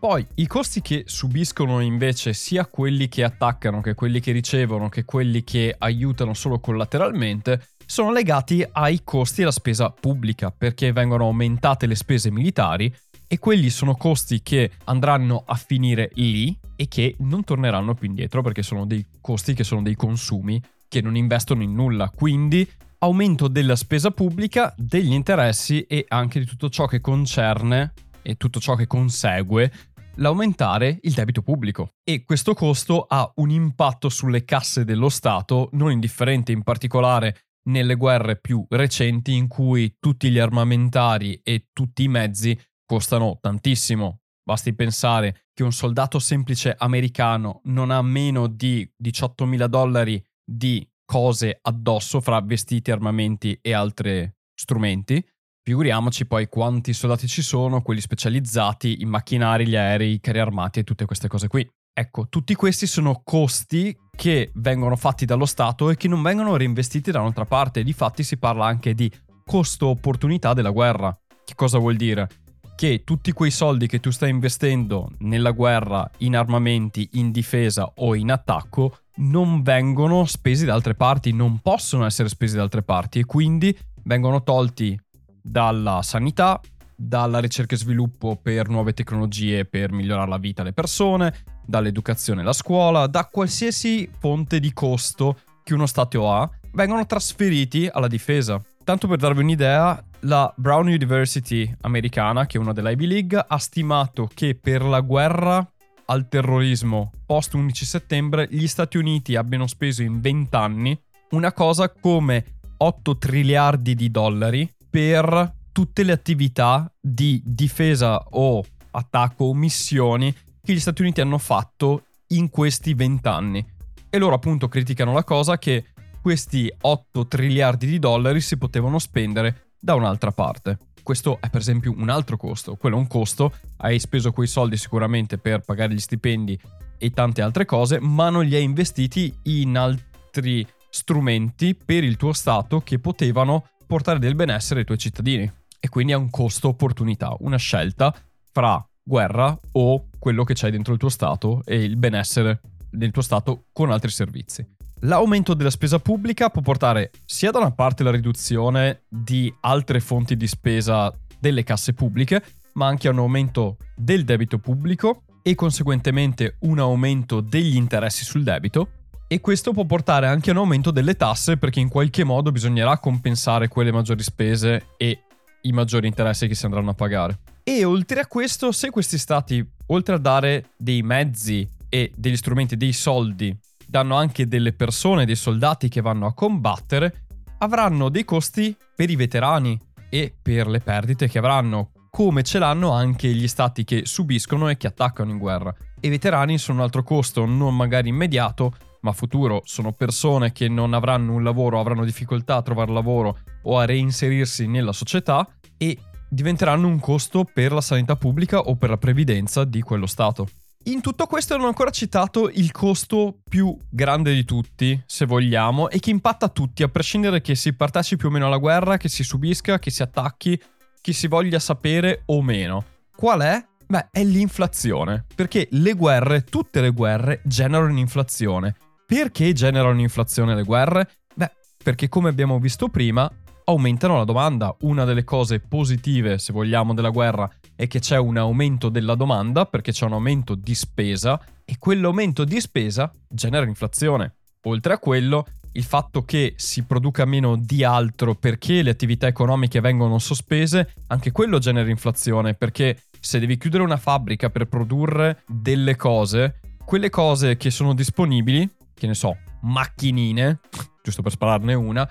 Poi 0.00 0.26
i 0.36 0.46
costi 0.46 0.80
che 0.80 1.02
subiscono 1.04 1.80
invece 1.80 2.32
sia 2.32 2.64
quelli 2.64 3.08
che 3.08 3.22
attaccano 3.22 3.82
che 3.82 3.92
quelli 3.92 4.20
che 4.20 4.32
ricevono 4.32 4.88
che 4.88 5.04
quelli 5.04 5.44
che 5.44 5.74
aiutano 5.76 6.32
solo 6.32 6.60
collateralmente 6.60 7.68
sono 7.84 8.10
legati 8.10 8.66
ai 8.72 9.02
costi 9.04 9.40
e 9.40 9.42
alla 9.44 9.52
spesa 9.52 9.90
pubblica 9.90 10.50
perché 10.50 10.92
vengono 10.92 11.24
aumentate 11.24 11.86
le 11.86 11.94
spese 11.94 12.30
militari 12.30 12.94
e 13.26 13.38
quelli 13.38 13.70
sono 13.70 13.94
costi 13.94 14.42
che 14.42 14.70
andranno 14.84 15.42
a 15.46 15.54
finire 15.54 16.10
lì 16.14 16.56
e 16.76 16.88
che 16.88 17.16
non 17.20 17.44
torneranno 17.44 17.94
più 17.94 18.08
indietro 18.08 18.42
perché 18.42 18.62
sono 18.62 18.86
dei 18.86 19.04
costi 19.20 19.54
che 19.54 19.64
sono 19.64 19.82
dei 19.82 19.94
consumi 19.94 20.60
che 20.88 21.00
non 21.00 21.16
investono 21.16 21.62
in 21.62 21.74
nulla. 21.74 22.10
Quindi 22.10 22.68
aumento 22.98 23.48
della 23.48 23.76
spesa 23.76 24.10
pubblica, 24.10 24.72
degli 24.76 25.12
interessi 25.12 25.82
e 25.82 26.04
anche 26.08 26.38
di 26.38 26.46
tutto 26.46 26.68
ciò 26.68 26.86
che 26.86 27.00
concerne 27.00 27.92
e 28.22 28.36
tutto 28.36 28.60
ciò 28.60 28.74
che 28.74 28.86
consegue 28.86 29.70
l'aumentare 30.16 30.98
il 31.02 31.12
debito 31.12 31.42
pubblico 31.42 31.94
e 32.04 32.24
questo 32.24 32.54
costo 32.54 33.04
ha 33.08 33.30
un 33.36 33.50
impatto 33.50 34.08
sulle 34.08 34.44
casse 34.44 34.84
dello 34.84 35.08
Stato 35.08 35.70
non 35.72 35.90
indifferente 35.90 36.52
in 36.52 36.62
particolare 36.62 37.46
nelle 37.64 37.94
guerre 37.94 38.38
più 38.38 38.64
recenti 38.68 39.34
in 39.34 39.48
cui 39.48 39.96
tutti 39.98 40.30
gli 40.30 40.38
armamentari 40.38 41.40
e 41.42 41.68
tutti 41.72 42.04
i 42.04 42.08
mezzi 42.08 42.58
costano 42.86 43.38
tantissimo. 43.40 44.20
Basti 44.42 44.74
pensare 44.74 45.46
che 45.54 45.62
un 45.62 45.72
soldato 45.72 46.18
semplice 46.18 46.74
americano 46.76 47.60
non 47.64 47.90
ha 47.90 48.02
meno 48.02 48.46
di 48.46 48.88
18.000 49.02 49.64
dollari 49.66 50.22
di 50.44 50.86
cose 51.06 51.58
addosso 51.62 52.20
fra 52.20 52.40
vestiti, 52.40 52.90
armamenti 52.90 53.58
e 53.62 53.72
altri 53.72 54.30
strumenti. 54.54 55.24
Figuriamoci 55.62 56.26
poi 56.26 56.48
quanti 56.48 56.92
soldati 56.92 57.26
ci 57.26 57.40
sono, 57.40 57.80
quelli 57.80 58.00
specializzati, 58.00 59.00
i 59.00 59.06
macchinari, 59.06 59.66
gli 59.66 59.76
aerei, 59.76 60.12
i 60.12 60.20
carri 60.20 60.40
armati 60.40 60.80
e 60.80 60.84
tutte 60.84 61.06
queste 61.06 61.26
cose 61.26 61.48
qui. 61.48 61.66
Ecco, 61.96 62.28
tutti 62.28 62.54
questi 62.54 62.86
sono 62.86 63.22
costi 63.24 63.96
che 64.14 64.50
vengono 64.56 64.96
fatti 64.96 65.24
dallo 65.24 65.46
Stato 65.46 65.88
e 65.88 65.96
che 65.96 66.08
non 66.08 66.20
vengono 66.20 66.56
reinvestiti 66.56 67.10
da 67.10 67.20
un'altra 67.20 67.46
parte. 67.46 67.82
Difatti 67.82 68.22
si 68.22 68.36
parla 68.36 68.66
anche 68.66 68.92
di 68.94 69.10
costo-opportunità 69.44 70.52
della 70.52 70.70
guerra. 70.70 71.16
Che 71.44 71.54
cosa 71.54 71.78
vuol 71.78 71.96
dire? 71.96 72.28
Che 72.76 73.04
tutti 73.04 73.32
quei 73.32 73.52
soldi 73.52 73.86
che 73.86 74.00
tu 74.00 74.10
stai 74.10 74.30
investendo 74.30 75.12
nella 75.18 75.52
guerra, 75.52 76.10
in 76.18 76.36
armamenti, 76.36 77.08
in 77.12 77.30
difesa 77.30 77.92
o 77.96 78.14
in 78.16 78.32
attacco, 78.32 78.98
non 79.16 79.62
vengono 79.62 80.24
spesi 80.24 80.64
da 80.64 80.74
altre 80.74 80.94
parti, 80.94 81.32
non 81.32 81.60
possono 81.60 82.04
essere 82.04 82.28
spesi 82.28 82.56
da 82.56 82.62
altre 82.62 82.82
parti 82.82 83.20
e 83.20 83.24
quindi 83.24 83.76
vengono 84.02 84.42
tolti 84.42 84.98
dalla 85.40 86.02
sanità, 86.02 86.60
dalla 86.96 87.38
ricerca 87.38 87.76
e 87.76 87.78
sviluppo 87.78 88.36
per 88.42 88.68
nuove 88.68 88.92
tecnologie 88.92 89.64
per 89.64 89.92
migliorare 89.92 90.28
la 90.28 90.38
vita 90.38 90.62
alle 90.62 90.72
persone, 90.72 91.32
dall'educazione 91.64 92.40
alla 92.40 92.52
scuola, 92.52 93.06
da 93.06 93.26
qualsiasi 93.26 94.10
fonte 94.18 94.58
di 94.58 94.72
costo 94.72 95.38
che 95.62 95.74
uno 95.74 95.86
Stato 95.86 96.30
ha, 96.30 96.50
vengono 96.72 97.06
trasferiti 97.06 97.88
alla 97.90 98.08
difesa. 98.08 98.60
Tanto 98.84 99.08
per 99.08 99.16
darvi 99.16 99.40
un'idea, 99.40 100.04
la 100.20 100.52
Brown 100.54 100.88
University 100.88 101.74
americana, 101.80 102.44
che 102.44 102.58
è 102.58 102.60
una 102.60 102.74
delle 102.74 102.92
Ivy 102.92 103.06
League, 103.06 103.42
ha 103.48 103.56
stimato 103.56 104.28
che 104.32 104.58
per 104.60 104.82
la 104.82 105.00
guerra 105.00 105.66
al 106.06 106.28
terrorismo 106.28 107.10
post 107.24 107.54
11 107.54 107.84
settembre 107.86 108.46
gli 108.50 108.66
Stati 108.66 108.98
Uniti 108.98 109.36
abbiano 109.36 109.66
speso 109.66 110.02
in 110.02 110.20
20 110.20 110.54
anni 110.54 111.00
una 111.30 111.54
cosa 111.54 111.90
come 111.90 112.58
8 112.76 113.16
triliardi 113.16 113.94
di 113.94 114.10
dollari 114.10 114.70
per 114.90 115.54
tutte 115.72 116.02
le 116.02 116.12
attività 116.12 116.86
di 117.00 117.40
difesa 117.42 118.22
o 118.32 118.62
attacco 118.90 119.44
o 119.46 119.54
missioni 119.54 120.30
che 120.62 120.74
gli 120.74 120.80
Stati 120.80 121.00
Uniti 121.00 121.22
hanno 121.22 121.38
fatto 121.38 122.04
in 122.28 122.50
questi 122.50 122.92
vent'anni. 122.92 123.64
E 124.10 124.18
loro 124.18 124.34
appunto 124.34 124.68
criticano 124.68 125.14
la 125.14 125.24
cosa 125.24 125.56
che 125.56 125.86
questi 126.24 126.72
8 126.80 127.26
triliardi 127.26 127.84
di 127.84 127.98
dollari 127.98 128.40
si 128.40 128.56
potevano 128.56 128.98
spendere 128.98 129.72
da 129.78 129.94
un'altra 129.94 130.32
parte. 130.32 130.78
Questo 131.02 131.36
è 131.38 131.50
per 131.50 131.60
esempio 131.60 131.92
un 131.94 132.08
altro 132.08 132.38
costo, 132.38 132.76
quello 132.76 132.96
è 132.96 132.98
un 132.98 133.08
costo, 133.08 133.52
hai 133.76 133.98
speso 133.98 134.32
quei 134.32 134.46
soldi 134.46 134.78
sicuramente 134.78 135.36
per 135.36 135.60
pagare 135.60 135.92
gli 135.92 136.00
stipendi 136.00 136.58
e 136.96 137.10
tante 137.10 137.42
altre 137.42 137.66
cose, 137.66 138.00
ma 138.00 138.30
non 138.30 138.46
li 138.46 138.54
hai 138.54 138.62
investiti 138.62 139.36
in 139.42 139.76
altri 139.76 140.66
strumenti 140.88 141.74
per 141.74 142.02
il 142.02 142.16
tuo 142.16 142.32
Stato 142.32 142.80
che 142.80 142.98
potevano 142.98 143.68
portare 143.86 144.18
del 144.18 144.34
benessere 144.34 144.80
ai 144.80 144.86
tuoi 144.86 144.96
cittadini. 144.96 145.52
E 145.78 145.90
quindi 145.90 146.12
è 146.12 146.16
un 146.16 146.30
costo 146.30 146.68
opportunità, 146.68 147.36
una 147.40 147.58
scelta 147.58 148.14
fra 148.50 148.82
guerra 149.02 149.60
o 149.72 150.08
quello 150.18 150.44
che 150.44 150.54
c'hai 150.54 150.70
dentro 150.70 150.94
il 150.94 150.98
tuo 150.98 151.10
Stato 151.10 151.60
e 151.66 151.84
il 151.84 151.98
benessere 151.98 152.62
del 152.88 153.10
tuo 153.10 153.20
Stato 153.20 153.66
con 153.74 153.90
altri 153.90 154.10
servizi. 154.10 154.66
L'aumento 155.00 155.54
della 155.54 155.70
spesa 155.70 155.98
pubblica 155.98 156.48
può 156.48 156.62
portare 156.62 157.10
sia 157.24 157.50
da 157.50 157.58
una 157.58 157.72
parte 157.72 158.02
la 158.02 158.10
riduzione 158.10 159.02
di 159.08 159.52
altre 159.60 160.00
fonti 160.00 160.36
di 160.36 160.46
spesa 160.46 161.12
delle 161.38 161.62
casse 161.62 161.92
pubbliche, 161.92 162.42
ma 162.74 162.86
anche 162.86 163.08
a 163.08 163.10
un 163.10 163.18
aumento 163.18 163.76
del 163.94 164.24
debito 164.24 164.58
pubblico 164.58 165.24
e 165.42 165.54
conseguentemente 165.54 166.56
un 166.60 166.78
aumento 166.78 167.40
degli 167.40 167.76
interessi 167.76 168.24
sul 168.24 168.42
debito 168.42 168.88
e 169.26 169.40
questo 169.40 169.72
può 169.72 169.84
portare 169.84 170.26
anche 170.26 170.50
a 170.50 170.52
un 170.52 170.60
aumento 170.60 170.90
delle 170.90 171.16
tasse 171.16 171.56
perché 171.56 171.80
in 171.80 171.88
qualche 171.88 172.24
modo 172.24 172.52
bisognerà 172.52 172.98
compensare 172.98 173.68
quelle 173.68 173.92
maggiori 173.92 174.22
spese 174.22 174.88
e 174.96 175.24
i 175.62 175.72
maggiori 175.72 176.06
interessi 176.06 176.46
che 176.46 176.54
si 176.54 176.66
andranno 176.66 176.90
a 176.90 176.94
pagare. 176.94 177.38
E 177.62 177.84
oltre 177.84 178.20
a 178.20 178.26
questo, 178.26 178.70
se 178.72 178.90
questi 178.90 179.18
stati, 179.18 179.66
oltre 179.86 180.14
a 180.14 180.18
dare 180.18 180.70
dei 180.76 181.02
mezzi 181.02 181.68
e 181.88 182.12
degli 182.14 182.36
strumenti, 182.36 182.76
dei 182.76 182.92
soldi, 182.92 183.56
danno 183.94 184.16
anche 184.16 184.48
delle 184.48 184.72
persone, 184.72 185.24
dei 185.24 185.36
soldati 185.36 185.88
che 185.88 186.00
vanno 186.00 186.26
a 186.26 186.34
combattere, 186.34 187.26
avranno 187.58 188.08
dei 188.08 188.24
costi 188.24 188.76
per 188.92 189.08
i 189.08 189.14
veterani 189.14 189.80
e 190.08 190.34
per 190.42 190.66
le 190.66 190.80
perdite 190.80 191.28
che 191.28 191.38
avranno, 191.38 191.92
come 192.10 192.42
ce 192.42 192.58
l'hanno 192.58 192.90
anche 192.90 193.28
gli 193.28 193.46
stati 193.46 193.84
che 193.84 194.02
subiscono 194.04 194.68
e 194.68 194.76
che 194.76 194.88
attaccano 194.88 195.30
in 195.30 195.38
guerra. 195.38 195.72
I 196.00 196.08
veterani 196.08 196.58
sono 196.58 196.78
un 196.78 196.84
altro 196.84 197.04
costo, 197.04 197.44
non 197.44 197.76
magari 197.76 198.08
immediato, 198.08 198.74
ma 199.02 199.12
futuro 199.12 199.60
sono 199.62 199.92
persone 199.92 200.50
che 200.50 200.68
non 200.68 200.92
avranno 200.92 201.32
un 201.32 201.44
lavoro, 201.44 201.78
avranno 201.78 202.04
difficoltà 202.04 202.56
a 202.56 202.62
trovare 202.62 202.90
lavoro 202.90 203.38
o 203.62 203.78
a 203.78 203.84
reinserirsi 203.84 204.66
nella 204.66 204.92
società 204.92 205.48
e 205.76 205.96
diventeranno 206.28 206.88
un 206.88 206.98
costo 206.98 207.44
per 207.44 207.70
la 207.70 207.80
sanità 207.80 208.16
pubblica 208.16 208.58
o 208.58 208.74
per 208.74 208.90
la 208.90 208.98
previdenza 208.98 209.62
di 209.62 209.82
quello 209.82 210.06
Stato. 210.06 210.48
In 210.86 211.00
tutto 211.00 211.24
questo 211.24 211.56
non 211.56 211.64
ho 211.64 211.68
ancora 211.68 211.88
citato 211.88 212.50
il 212.50 212.70
costo 212.70 213.38
più 213.48 213.74
grande 213.88 214.34
di 214.34 214.44
tutti, 214.44 215.02
se 215.06 215.24
vogliamo, 215.24 215.88
e 215.88 215.98
che 215.98 216.10
impatta 216.10 216.50
tutti, 216.50 216.82
a 216.82 216.88
prescindere 216.88 217.40
che 217.40 217.54
si 217.54 217.72
partecipi 217.72 218.26
o 218.26 218.30
meno 218.30 218.46
alla 218.46 218.58
guerra, 218.58 218.98
che 218.98 219.08
si 219.08 219.24
subisca, 219.24 219.78
che 219.78 219.90
si 219.90 220.02
attacchi, 220.02 220.60
che 221.00 221.12
si 221.14 221.26
voglia 221.26 221.58
sapere 221.58 222.24
o 222.26 222.42
meno. 222.42 222.84
Qual 223.16 223.40
è? 223.40 223.64
Beh, 223.86 224.08
è 224.10 224.22
l'inflazione. 224.24 225.24
Perché 225.34 225.68
le 225.70 225.94
guerre, 225.94 226.44
tutte 226.44 226.82
le 226.82 226.90
guerre, 226.90 227.40
generano 227.44 227.98
inflazione. 227.98 228.76
Perché 229.06 229.54
generano 229.54 229.98
inflazione 230.02 230.54
le 230.54 230.64
guerre? 230.64 231.08
Beh, 231.34 231.50
perché 231.82 232.10
come 232.10 232.28
abbiamo 232.28 232.58
visto 232.58 232.88
prima, 232.88 233.30
aumentano 233.64 234.18
la 234.18 234.24
domanda. 234.24 234.76
Una 234.80 235.04
delle 235.04 235.24
cose 235.24 235.60
positive, 235.60 236.36
se 236.36 236.52
vogliamo, 236.52 236.92
della 236.92 237.08
guerra 237.08 237.50
è 237.76 237.86
che 237.86 237.98
c'è 237.98 238.18
un 238.18 238.36
aumento 238.36 238.88
della 238.88 239.14
domanda 239.14 239.66
perché 239.66 239.92
c'è 239.92 240.04
un 240.04 240.12
aumento 240.12 240.54
di 240.54 240.74
spesa 240.74 241.40
e 241.64 241.76
quell'aumento 241.78 242.44
di 242.44 242.60
spesa 242.60 243.10
genera 243.28 243.66
inflazione. 243.66 244.34
Oltre 244.64 244.94
a 244.94 244.98
quello, 244.98 245.46
il 245.72 245.84
fatto 245.84 246.24
che 246.24 246.54
si 246.56 246.84
produca 246.84 247.24
meno 247.24 247.56
di 247.56 247.84
altro 247.84 248.34
perché 248.34 248.82
le 248.82 248.90
attività 248.90 249.26
economiche 249.26 249.80
vengono 249.80 250.18
sospese, 250.18 250.94
anche 251.08 251.32
quello 251.32 251.58
genera 251.58 251.90
inflazione 251.90 252.54
perché 252.54 253.04
se 253.20 253.38
devi 253.38 253.56
chiudere 253.56 253.82
una 253.82 253.96
fabbrica 253.96 254.50
per 254.50 254.66
produrre 254.66 255.42
delle 255.46 255.96
cose, 255.96 256.60
quelle 256.84 257.10
cose 257.10 257.56
che 257.56 257.70
sono 257.70 257.94
disponibili 257.94 258.68
che 258.94 259.06
ne 259.06 259.14
so, 259.14 259.36
macchinine, 259.62 260.60
giusto 261.02 261.22
per 261.22 261.32
spararne 261.32 261.74
una, 261.74 262.08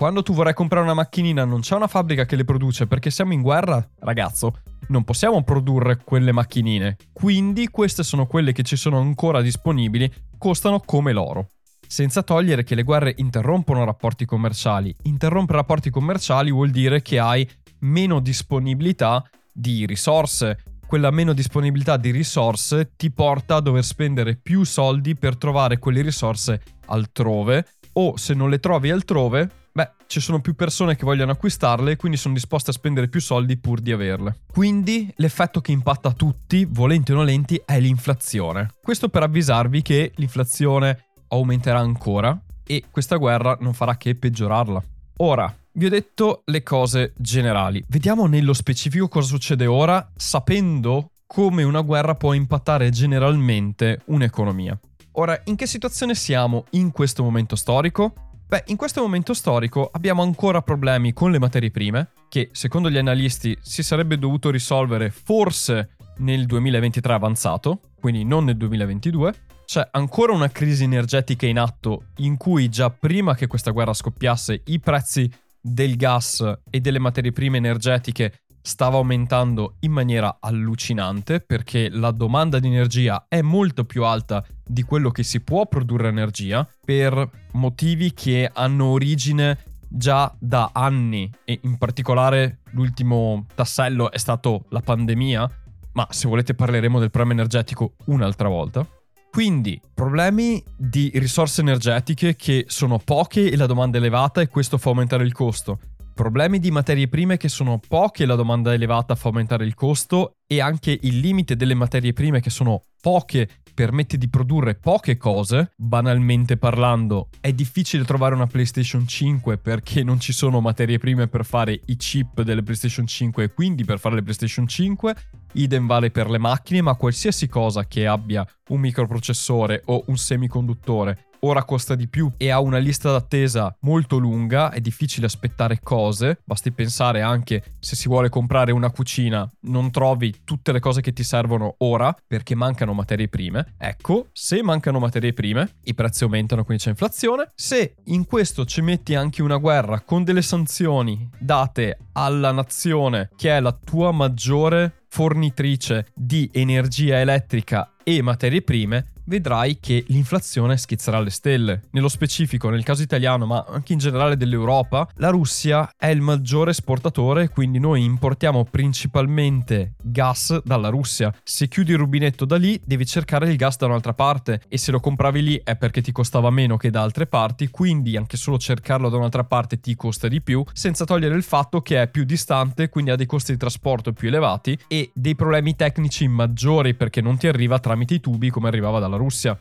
quando 0.00 0.22
tu 0.22 0.32
vorrai 0.32 0.54
comprare 0.54 0.82
una 0.82 0.94
macchinina 0.94 1.44
non 1.44 1.60
c'è 1.60 1.74
una 1.74 1.86
fabbrica 1.86 2.24
che 2.24 2.34
le 2.34 2.44
produce 2.44 2.86
perché 2.86 3.10
siamo 3.10 3.34
in 3.34 3.42
guerra, 3.42 3.86
ragazzo, 3.98 4.60
non 4.88 5.04
possiamo 5.04 5.42
produrre 5.42 5.98
quelle 6.02 6.32
macchinine. 6.32 6.96
Quindi 7.12 7.68
queste 7.68 8.02
sono 8.02 8.24
quelle 8.24 8.52
che 8.52 8.62
ci 8.62 8.76
sono 8.76 8.98
ancora 8.98 9.42
disponibili, 9.42 10.10
costano 10.38 10.80
come 10.80 11.12
l'oro. 11.12 11.50
Senza 11.86 12.22
togliere 12.22 12.64
che 12.64 12.74
le 12.74 12.82
guerre 12.82 13.12
interrompono 13.18 13.84
rapporti 13.84 14.24
commerciali. 14.24 14.96
Interrompere 15.02 15.58
rapporti 15.58 15.90
commerciali 15.90 16.50
vuol 16.50 16.70
dire 16.70 17.02
che 17.02 17.18
hai 17.18 17.46
meno 17.80 18.20
disponibilità 18.20 19.22
di 19.52 19.84
risorse, 19.84 20.78
quella 20.86 21.10
meno 21.10 21.34
disponibilità 21.34 21.98
di 21.98 22.10
risorse 22.10 22.92
ti 22.96 23.10
porta 23.10 23.56
a 23.56 23.60
dover 23.60 23.84
spendere 23.84 24.36
più 24.36 24.64
soldi 24.64 25.14
per 25.14 25.36
trovare 25.36 25.78
quelle 25.78 26.00
risorse 26.00 26.62
altrove 26.86 27.66
o 27.92 28.16
se 28.16 28.32
non 28.32 28.48
le 28.48 28.60
trovi 28.60 28.90
altrove, 28.90 29.50
beh, 29.72 29.90
ci 30.06 30.20
sono 30.20 30.40
più 30.40 30.54
persone 30.54 30.96
che 30.96 31.04
vogliono 31.04 31.32
acquistarle 31.32 31.92
e 31.92 31.96
quindi 31.96 32.16
sono 32.18 32.34
disposte 32.34 32.70
a 32.70 32.72
spendere 32.74 33.08
più 33.08 33.20
soldi 33.20 33.56
pur 33.56 33.80
di 33.80 33.92
averle. 33.92 34.40
Quindi 34.52 35.12
l'effetto 35.16 35.60
che 35.60 35.72
impatta 35.72 36.12
tutti, 36.12 36.66
volenti 36.68 37.12
o 37.12 37.16
nolenti, 37.16 37.60
è 37.64 37.78
l'inflazione. 37.78 38.74
Questo 38.82 39.08
per 39.08 39.22
avvisarvi 39.22 39.82
che 39.82 40.12
l'inflazione 40.16 41.06
aumenterà 41.28 41.78
ancora 41.78 42.38
e 42.66 42.84
questa 42.90 43.16
guerra 43.16 43.56
non 43.60 43.72
farà 43.72 43.96
che 43.96 44.14
peggiorarla. 44.14 44.82
Ora, 45.18 45.54
vi 45.72 45.86
ho 45.86 45.88
detto 45.88 46.42
le 46.46 46.62
cose 46.62 47.12
generali. 47.16 47.84
Vediamo 47.88 48.26
nello 48.26 48.52
specifico 48.52 49.08
cosa 49.08 49.28
succede 49.28 49.66
ora, 49.66 50.10
sapendo 50.16 51.12
come 51.26 51.62
una 51.62 51.80
guerra 51.82 52.16
può 52.16 52.32
impattare 52.32 52.90
generalmente 52.90 54.00
un'economia. 54.06 54.78
Ora, 55.12 55.40
in 55.44 55.56
che 55.56 55.66
situazione 55.66 56.14
siamo 56.14 56.64
in 56.70 56.90
questo 56.90 57.22
momento 57.22 57.54
storico? 57.54 58.29
Beh, 58.50 58.64
in 58.66 58.76
questo 58.76 59.00
momento 59.00 59.32
storico 59.32 59.88
abbiamo 59.92 60.22
ancora 60.22 60.60
problemi 60.60 61.12
con 61.12 61.30
le 61.30 61.38
materie 61.38 61.70
prime, 61.70 62.10
che 62.28 62.48
secondo 62.50 62.90
gli 62.90 62.98
analisti 62.98 63.56
si 63.62 63.84
sarebbe 63.84 64.18
dovuto 64.18 64.50
risolvere 64.50 65.10
forse 65.10 65.90
nel 66.16 66.46
2023 66.46 67.12
avanzato, 67.12 67.80
quindi 68.00 68.24
non 68.24 68.46
nel 68.46 68.56
2022. 68.56 69.34
C'è 69.64 69.86
ancora 69.92 70.32
una 70.32 70.48
crisi 70.48 70.82
energetica 70.82 71.46
in 71.46 71.60
atto 71.60 72.06
in 72.16 72.36
cui 72.36 72.68
già 72.68 72.90
prima 72.90 73.36
che 73.36 73.46
questa 73.46 73.70
guerra 73.70 73.94
scoppiasse 73.94 74.62
i 74.64 74.80
prezzi 74.80 75.30
del 75.60 75.94
gas 75.94 76.58
e 76.70 76.80
delle 76.80 76.98
materie 76.98 77.30
prime 77.30 77.58
energetiche 77.58 78.40
stava 78.62 78.96
aumentando 78.96 79.76
in 79.80 79.92
maniera 79.92 80.38
allucinante 80.40 81.40
perché 81.40 81.88
la 81.90 82.10
domanda 82.10 82.58
di 82.58 82.66
energia 82.66 83.24
è 83.28 83.40
molto 83.40 83.84
più 83.84 84.04
alta 84.04 84.44
di 84.64 84.82
quello 84.82 85.10
che 85.10 85.22
si 85.22 85.40
può 85.40 85.66
produrre 85.66 86.08
energia 86.08 86.68
per 86.84 87.28
motivi 87.52 88.12
che 88.12 88.50
hanno 88.52 88.86
origine 88.86 89.58
già 89.88 90.32
da 90.38 90.70
anni 90.72 91.30
e 91.44 91.58
in 91.62 91.76
particolare 91.76 92.60
l'ultimo 92.72 93.46
tassello 93.54 94.12
è 94.12 94.18
stato 94.18 94.64
la 94.68 94.80
pandemia, 94.80 95.50
ma 95.92 96.06
se 96.10 96.28
volete 96.28 96.54
parleremo 96.54 97.00
del 97.00 97.10
problema 97.10 97.40
energetico 97.40 97.94
un'altra 98.06 98.48
volta. 98.48 98.86
Quindi, 99.30 99.80
problemi 99.94 100.62
di 100.76 101.10
risorse 101.14 101.60
energetiche 101.60 102.34
che 102.34 102.64
sono 102.66 102.98
poche 102.98 103.50
e 103.50 103.56
la 103.56 103.66
domanda 103.66 103.96
è 103.96 104.00
elevata 104.00 104.40
e 104.40 104.48
questo 104.48 104.76
fa 104.76 104.88
aumentare 104.88 105.24
il 105.24 105.32
costo 105.32 105.78
problemi 106.20 106.58
di 106.58 106.70
materie 106.70 107.08
prime 107.08 107.38
che 107.38 107.48
sono 107.48 107.80
poche, 107.88 108.26
la 108.26 108.34
domanda 108.34 108.74
elevata 108.74 109.14
fa 109.14 109.28
aumentare 109.28 109.64
il 109.64 109.72
costo 109.72 110.34
e 110.46 110.60
anche 110.60 110.98
il 111.00 111.18
limite 111.18 111.56
delle 111.56 111.72
materie 111.72 112.12
prime 112.12 112.42
che 112.42 112.50
sono 112.50 112.84
poche 113.00 113.48
permette 113.72 114.18
di 114.18 114.28
produrre 114.28 114.74
poche 114.74 115.16
cose, 115.16 115.72
banalmente 115.78 116.58
parlando, 116.58 117.30
è 117.40 117.54
difficile 117.54 118.04
trovare 118.04 118.34
una 118.34 118.46
PlayStation 118.46 119.08
5 119.08 119.56
perché 119.56 120.02
non 120.02 120.20
ci 120.20 120.34
sono 120.34 120.60
materie 120.60 120.98
prime 120.98 121.26
per 121.26 121.46
fare 121.46 121.80
i 121.86 121.96
chip 121.96 122.42
delle 122.42 122.62
PlayStation 122.62 123.06
5 123.06 123.44
e 123.44 123.54
quindi 123.54 123.86
per 123.86 123.98
fare 123.98 124.16
le 124.16 124.22
PlayStation 124.22 124.66
5, 124.66 125.14
idem 125.54 125.86
vale 125.86 126.10
per 126.10 126.28
le 126.28 126.36
macchine, 126.36 126.82
ma 126.82 126.96
qualsiasi 126.96 127.48
cosa 127.48 127.86
che 127.86 128.06
abbia 128.06 128.46
un 128.68 128.80
microprocessore 128.80 129.84
o 129.86 130.04
un 130.08 130.18
semiconduttore 130.18 131.29
ora 131.40 131.64
costa 131.64 131.94
di 131.94 132.08
più 132.08 132.30
e 132.36 132.50
ha 132.50 132.60
una 132.60 132.78
lista 132.78 133.10
d'attesa 133.10 133.74
molto 133.80 134.18
lunga, 134.18 134.70
è 134.70 134.80
difficile 134.80 135.26
aspettare 135.26 135.80
cose, 135.82 136.40
basti 136.44 136.72
pensare 136.72 137.22
anche 137.22 137.76
se 137.78 137.96
si 137.96 138.08
vuole 138.08 138.28
comprare 138.28 138.72
una 138.72 138.90
cucina, 138.90 139.50
non 139.62 139.90
trovi 139.90 140.42
tutte 140.44 140.72
le 140.72 140.80
cose 140.80 141.00
che 141.00 141.12
ti 141.12 141.22
servono 141.22 141.74
ora 141.78 142.14
perché 142.26 142.54
mancano 142.54 142.92
materie 142.92 143.28
prime. 143.28 143.74
Ecco, 143.78 144.28
se 144.32 144.62
mancano 144.62 144.98
materie 144.98 145.32
prime, 145.32 145.76
i 145.84 145.94
prezzi 145.94 146.24
aumentano, 146.24 146.64
quindi 146.64 146.82
c'è 146.82 146.90
inflazione. 146.90 147.52
Se 147.54 147.94
in 148.04 148.26
questo 148.26 148.64
ci 148.64 148.80
metti 148.80 149.14
anche 149.14 149.42
una 149.42 149.56
guerra 149.56 150.00
con 150.00 150.24
delle 150.24 150.42
sanzioni 150.42 151.28
date 151.38 151.98
alla 152.12 152.52
nazione 152.52 153.30
che 153.36 153.56
è 153.56 153.60
la 153.60 153.72
tua 153.72 154.12
maggiore 154.12 155.00
fornitrice 155.08 156.06
di 156.14 156.48
energia 156.52 157.18
elettrica 157.18 157.94
e 158.04 158.22
materie 158.22 158.62
prime, 158.62 159.12
vedrai 159.30 159.78
che 159.78 160.04
l'inflazione 160.08 160.76
schizzerà 160.76 161.18
alle 161.18 161.30
stelle. 161.30 161.84
Nello 161.92 162.08
specifico, 162.08 162.68
nel 162.68 162.82
caso 162.82 163.02
italiano, 163.02 163.46
ma 163.46 163.64
anche 163.66 163.92
in 163.92 164.00
generale 164.00 164.36
dell'Europa, 164.36 165.08
la 165.14 165.30
Russia 165.30 165.88
è 165.96 166.08
il 166.08 166.20
maggiore 166.20 166.72
esportatore, 166.72 167.48
quindi 167.48 167.78
noi 167.78 168.02
importiamo 168.02 168.64
principalmente 168.64 169.94
gas 170.02 170.60
dalla 170.64 170.88
Russia. 170.88 171.32
Se 171.44 171.68
chiudi 171.68 171.92
il 171.92 171.98
rubinetto 171.98 172.44
da 172.44 172.56
lì, 172.56 172.78
devi 172.84 173.06
cercare 173.06 173.48
il 173.48 173.56
gas 173.56 173.76
da 173.76 173.86
un'altra 173.86 174.14
parte 174.14 174.62
e 174.68 174.76
se 174.76 174.90
lo 174.90 174.98
compravi 174.98 175.42
lì 175.42 175.60
è 175.62 175.76
perché 175.76 176.02
ti 176.02 176.10
costava 176.10 176.50
meno 176.50 176.76
che 176.76 176.90
da 176.90 177.02
altre 177.02 177.28
parti, 177.28 177.70
quindi 177.70 178.16
anche 178.16 178.36
solo 178.36 178.58
cercarlo 178.58 179.08
da 179.08 179.16
un'altra 179.16 179.44
parte 179.44 179.78
ti 179.78 179.94
costa 179.94 180.26
di 180.26 180.42
più, 180.42 180.64
senza 180.72 181.04
togliere 181.04 181.36
il 181.36 181.44
fatto 181.44 181.82
che 181.82 182.02
è 182.02 182.08
più 182.08 182.24
distante, 182.24 182.88
quindi 182.88 183.12
ha 183.12 183.16
dei 183.16 183.26
costi 183.26 183.52
di 183.52 183.58
trasporto 183.58 184.12
più 184.12 184.26
elevati 184.26 184.76
e 184.88 185.12
dei 185.14 185.36
problemi 185.36 185.76
tecnici 185.76 186.26
maggiori 186.26 186.94
perché 186.94 187.20
non 187.20 187.36
ti 187.36 187.46
arriva 187.46 187.78
tramite 187.78 188.14
i 188.14 188.20
tubi 188.20 188.50
come 188.50 188.66
arrivava 188.66 188.98
dalla 188.98 189.16
Russia 189.16 189.18